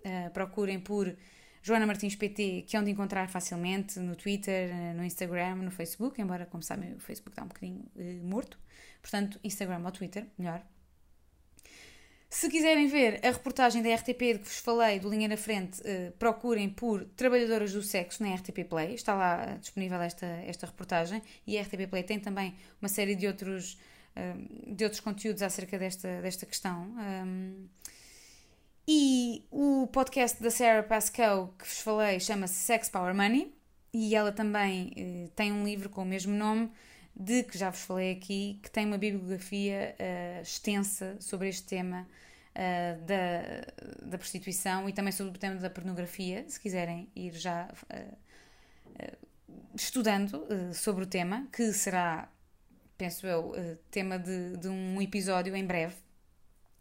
Uh, 0.00 0.30
procurem 0.32 0.80
por 0.80 1.14
Joana 1.62 1.86
Martins 1.86 2.14
PT, 2.14 2.62
que 2.66 2.76
é 2.76 2.80
onde 2.80 2.90
encontrar 2.90 3.28
facilmente 3.28 3.98
no 3.98 4.16
Twitter, 4.16 4.72
no 4.94 5.04
Instagram, 5.04 5.56
no 5.56 5.70
Facebook, 5.70 6.20
embora, 6.20 6.46
como 6.46 6.62
sabem, 6.62 6.94
o 6.94 7.00
Facebook 7.00 7.32
está 7.32 7.42
um 7.42 7.48
bocadinho 7.48 7.84
uh, 7.96 8.24
morto. 8.24 8.58
Portanto, 9.02 9.38
Instagram 9.44 9.82
ou 9.84 9.92
Twitter, 9.92 10.26
melhor. 10.38 10.64
Se 12.30 12.50
quiserem 12.50 12.86
ver 12.88 13.24
a 13.24 13.30
reportagem 13.30 13.82
da 13.82 13.94
RTP 13.94 14.34
de 14.34 14.38
que 14.40 14.44
vos 14.44 14.58
falei, 14.58 15.00
do 15.00 15.08
Linha 15.08 15.28
na 15.28 15.36
Frente, 15.36 15.80
procurem 16.18 16.68
por 16.68 17.06
Trabalhadoras 17.16 17.72
do 17.72 17.82
Sexo 17.82 18.22
na 18.22 18.34
RTP 18.34 18.64
Play. 18.68 18.94
Está 18.94 19.14
lá 19.14 19.56
disponível 19.58 19.98
esta, 20.02 20.26
esta 20.26 20.66
reportagem. 20.66 21.22
E 21.46 21.56
a 21.56 21.62
RTP 21.62 21.88
Play 21.88 22.02
tem 22.02 22.20
também 22.20 22.54
uma 22.82 22.88
série 22.88 23.14
de 23.14 23.26
outros, 23.26 23.78
de 24.66 24.84
outros 24.84 25.00
conteúdos 25.00 25.42
acerca 25.42 25.78
desta, 25.78 26.20
desta 26.20 26.46
questão. 26.46 26.94
E 28.86 29.46
o 29.50 29.86
podcast 29.88 30.42
da 30.42 30.50
Sarah 30.50 30.82
Pascoe 30.82 31.50
que 31.58 31.66
vos 31.66 31.80
falei 31.80 32.18
chama-se 32.18 32.54
Sex 32.54 32.88
Power 32.88 33.14
Money. 33.14 33.54
E 33.92 34.14
ela 34.14 34.32
também 34.32 34.92
uh, 34.96 35.28
tem 35.34 35.52
um 35.52 35.64
livro 35.64 35.88
com 35.88 36.02
o 36.02 36.04
mesmo 36.04 36.34
nome 36.34 36.70
de 37.16 37.42
que 37.42 37.58
já 37.58 37.70
vos 37.70 37.80
falei 37.82 38.12
aqui, 38.12 38.60
que 38.62 38.70
tem 38.70 38.86
uma 38.86 38.98
bibliografia 38.98 39.96
uh, 39.98 40.42
extensa 40.42 41.16
sobre 41.20 41.48
este 41.48 41.64
tema 41.64 42.06
uh, 42.54 43.02
da, 43.04 44.06
da 44.10 44.18
prostituição 44.18 44.88
e 44.88 44.92
também 44.92 45.12
sobre 45.12 45.36
o 45.36 45.38
tema 45.38 45.56
da 45.56 45.70
pornografia, 45.70 46.44
se 46.48 46.60
quiserem 46.60 47.08
ir 47.16 47.32
já 47.32 47.68
estudando 49.74 50.46
sobre 50.74 51.04
o 51.04 51.06
tema, 51.06 51.46
que 51.52 51.72
será, 51.72 52.28
penso 52.98 53.26
eu, 53.26 53.54
tema 53.90 54.18
de, 54.18 54.56
de 54.56 54.68
um 54.68 55.00
episódio 55.00 55.56
em 55.56 55.64
breve, 55.64 55.94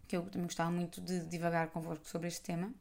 que 0.07 0.17
eu 0.17 0.23
também 0.23 0.47
gostava 0.47 0.71
muito 0.71 0.99
de 0.99 1.25
divagar 1.27 1.69
convosco 1.69 2.05
sobre 2.09 2.27
este 2.27 2.41
tema. 2.41 2.73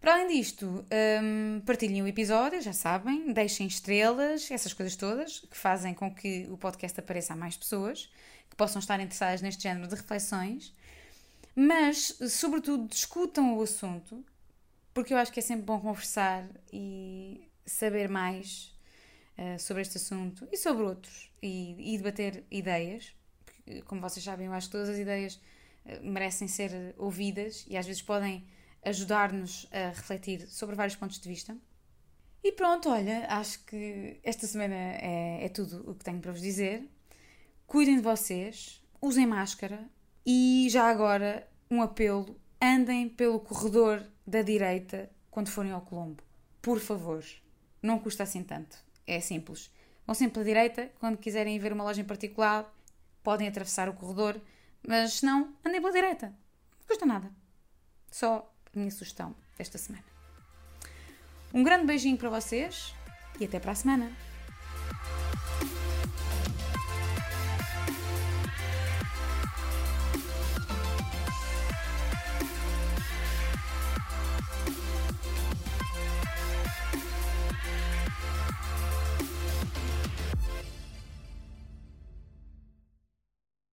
Para 0.00 0.14
além 0.14 0.28
disto, 0.28 0.84
um, 1.22 1.60
partilhem 1.60 2.02
o 2.02 2.06
episódio, 2.06 2.60
já 2.62 2.72
sabem, 2.72 3.32
deixem 3.32 3.66
estrelas, 3.66 4.50
essas 4.50 4.72
coisas 4.72 4.94
todas, 4.94 5.40
que 5.40 5.56
fazem 5.56 5.94
com 5.94 6.14
que 6.14 6.46
o 6.50 6.56
podcast 6.56 6.98
apareça 7.00 7.32
a 7.32 7.36
mais 7.36 7.56
pessoas 7.56 8.10
que 8.48 8.56
possam 8.56 8.78
estar 8.78 9.00
interessadas 9.00 9.42
neste 9.42 9.62
género 9.62 9.88
de 9.88 9.94
reflexões. 9.94 10.72
Mas, 11.54 12.18
sobretudo, 12.30 12.86
discutam 12.86 13.56
o 13.56 13.62
assunto, 13.62 14.24
porque 14.94 15.12
eu 15.12 15.18
acho 15.18 15.32
que 15.32 15.40
é 15.40 15.42
sempre 15.42 15.64
bom 15.64 15.80
conversar 15.80 16.46
e 16.72 17.50
saber 17.64 18.08
mais 18.08 18.75
uh, 19.38 19.58
sobre 19.58 19.82
este 19.82 19.96
assunto 19.96 20.46
e 20.50 20.56
sobre 20.56 20.84
outros, 20.84 21.30
e, 21.42 21.94
e 21.94 21.98
debater 21.98 22.44
ideias. 22.50 23.14
Porque, 23.44 23.82
como 23.82 24.00
vocês 24.00 24.24
sabem, 24.24 24.46
eu 24.46 24.52
acho 24.52 24.68
que 24.68 24.72
todas 24.72 24.88
as 24.88 24.98
ideias 24.98 25.40
uh, 25.84 26.02
merecem 26.02 26.48
ser 26.48 26.94
ouvidas 26.96 27.64
e 27.68 27.76
às 27.76 27.86
vezes 27.86 28.02
podem 28.02 28.44
ajudar-nos 28.84 29.66
a 29.72 29.88
refletir 29.88 30.46
sobre 30.46 30.76
vários 30.76 30.96
pontos 30.96 31.18
de 31.18 31.28
vista. 31.28 31.56
E 32.42 32.52
pronto, 32.52 32.88
olha, 32.88 33.26
acho 33.28 33.64
que 33.64 34.20
esta 34.22 34.46
semana 34.46 34.74
é, 34.74 35.44
é 35.44 35.48
tudo 35.48 35.90
o 35.90 35.94
que 35.94 36.04
tenho 36.04 36.20
para 36.20 36.30
vos 36.30 36.40
dizer. 36.40 36.88
Cuidem 37.66 37.96
de 37.96 38.02
vocês, 38.02 38.80
usem 39.02 39.26
máscara 39.26 39.90
e 40.24 40.68
já 40.70 40.88
agora 40.88 41.48
um 41.68 41.82
apelo: 41.82 42.38
andem 42.62 43.08
pelo 43.08 43.40
corredor 43.40 44.06
da 44.24 44.42
direita 44.42 45.10
quando 45.28 45.48
forem 45.48 45.72
ao 45.72 45.80
Colombo. 45.80 46.22
Por 46.62 46.78
favor, 46.78 47.24
não 47.82 47.98
custa 47.98 48.22
assim 48.22 48.44
tanto. 48.44 48.85
É 49.06 49.20
simples. 49.20 49.70
Vão 50.06 50.14
sempre 50.14 50.34
pela 50.34 50.44
direita, 50.44 50.90
quando 51.00 51.18
quiserem 51.18 51.58
ver 51.58 51.72
uma 51.72 51.84
loja 51.84 52.00
em 52.00 52.04
particular, 52.04 52.72
podem 53.22 53.48
atravessar 53.48 53.88
o 53.88 53.92
corredor, 53.92 54.40
mas 54.86 55.14
se 55.14 55.26
não, 55.26 55.54
andem 55.64 55.80
pela 55.80 55.92
direita. 55.92 56.26
Não 56.26 56.86
custa 56.86 57.06
nada. 57.06 57.30
Só 58.10 58.52
minha 58.74 58.90
sugestão 58.90 59.34
desta 59.56 59.78
semana. 59.78 60.04
Um 61.52 61.62
grande 61.62 61.86
beijinho 61.86 62.16
para 62.16 62.30
vocês 62.30 62.94
e 63.40 63.44
até 63.44 63.58
para 63.58 63.72
a 63.72 63.74
semana! 63.74 64.35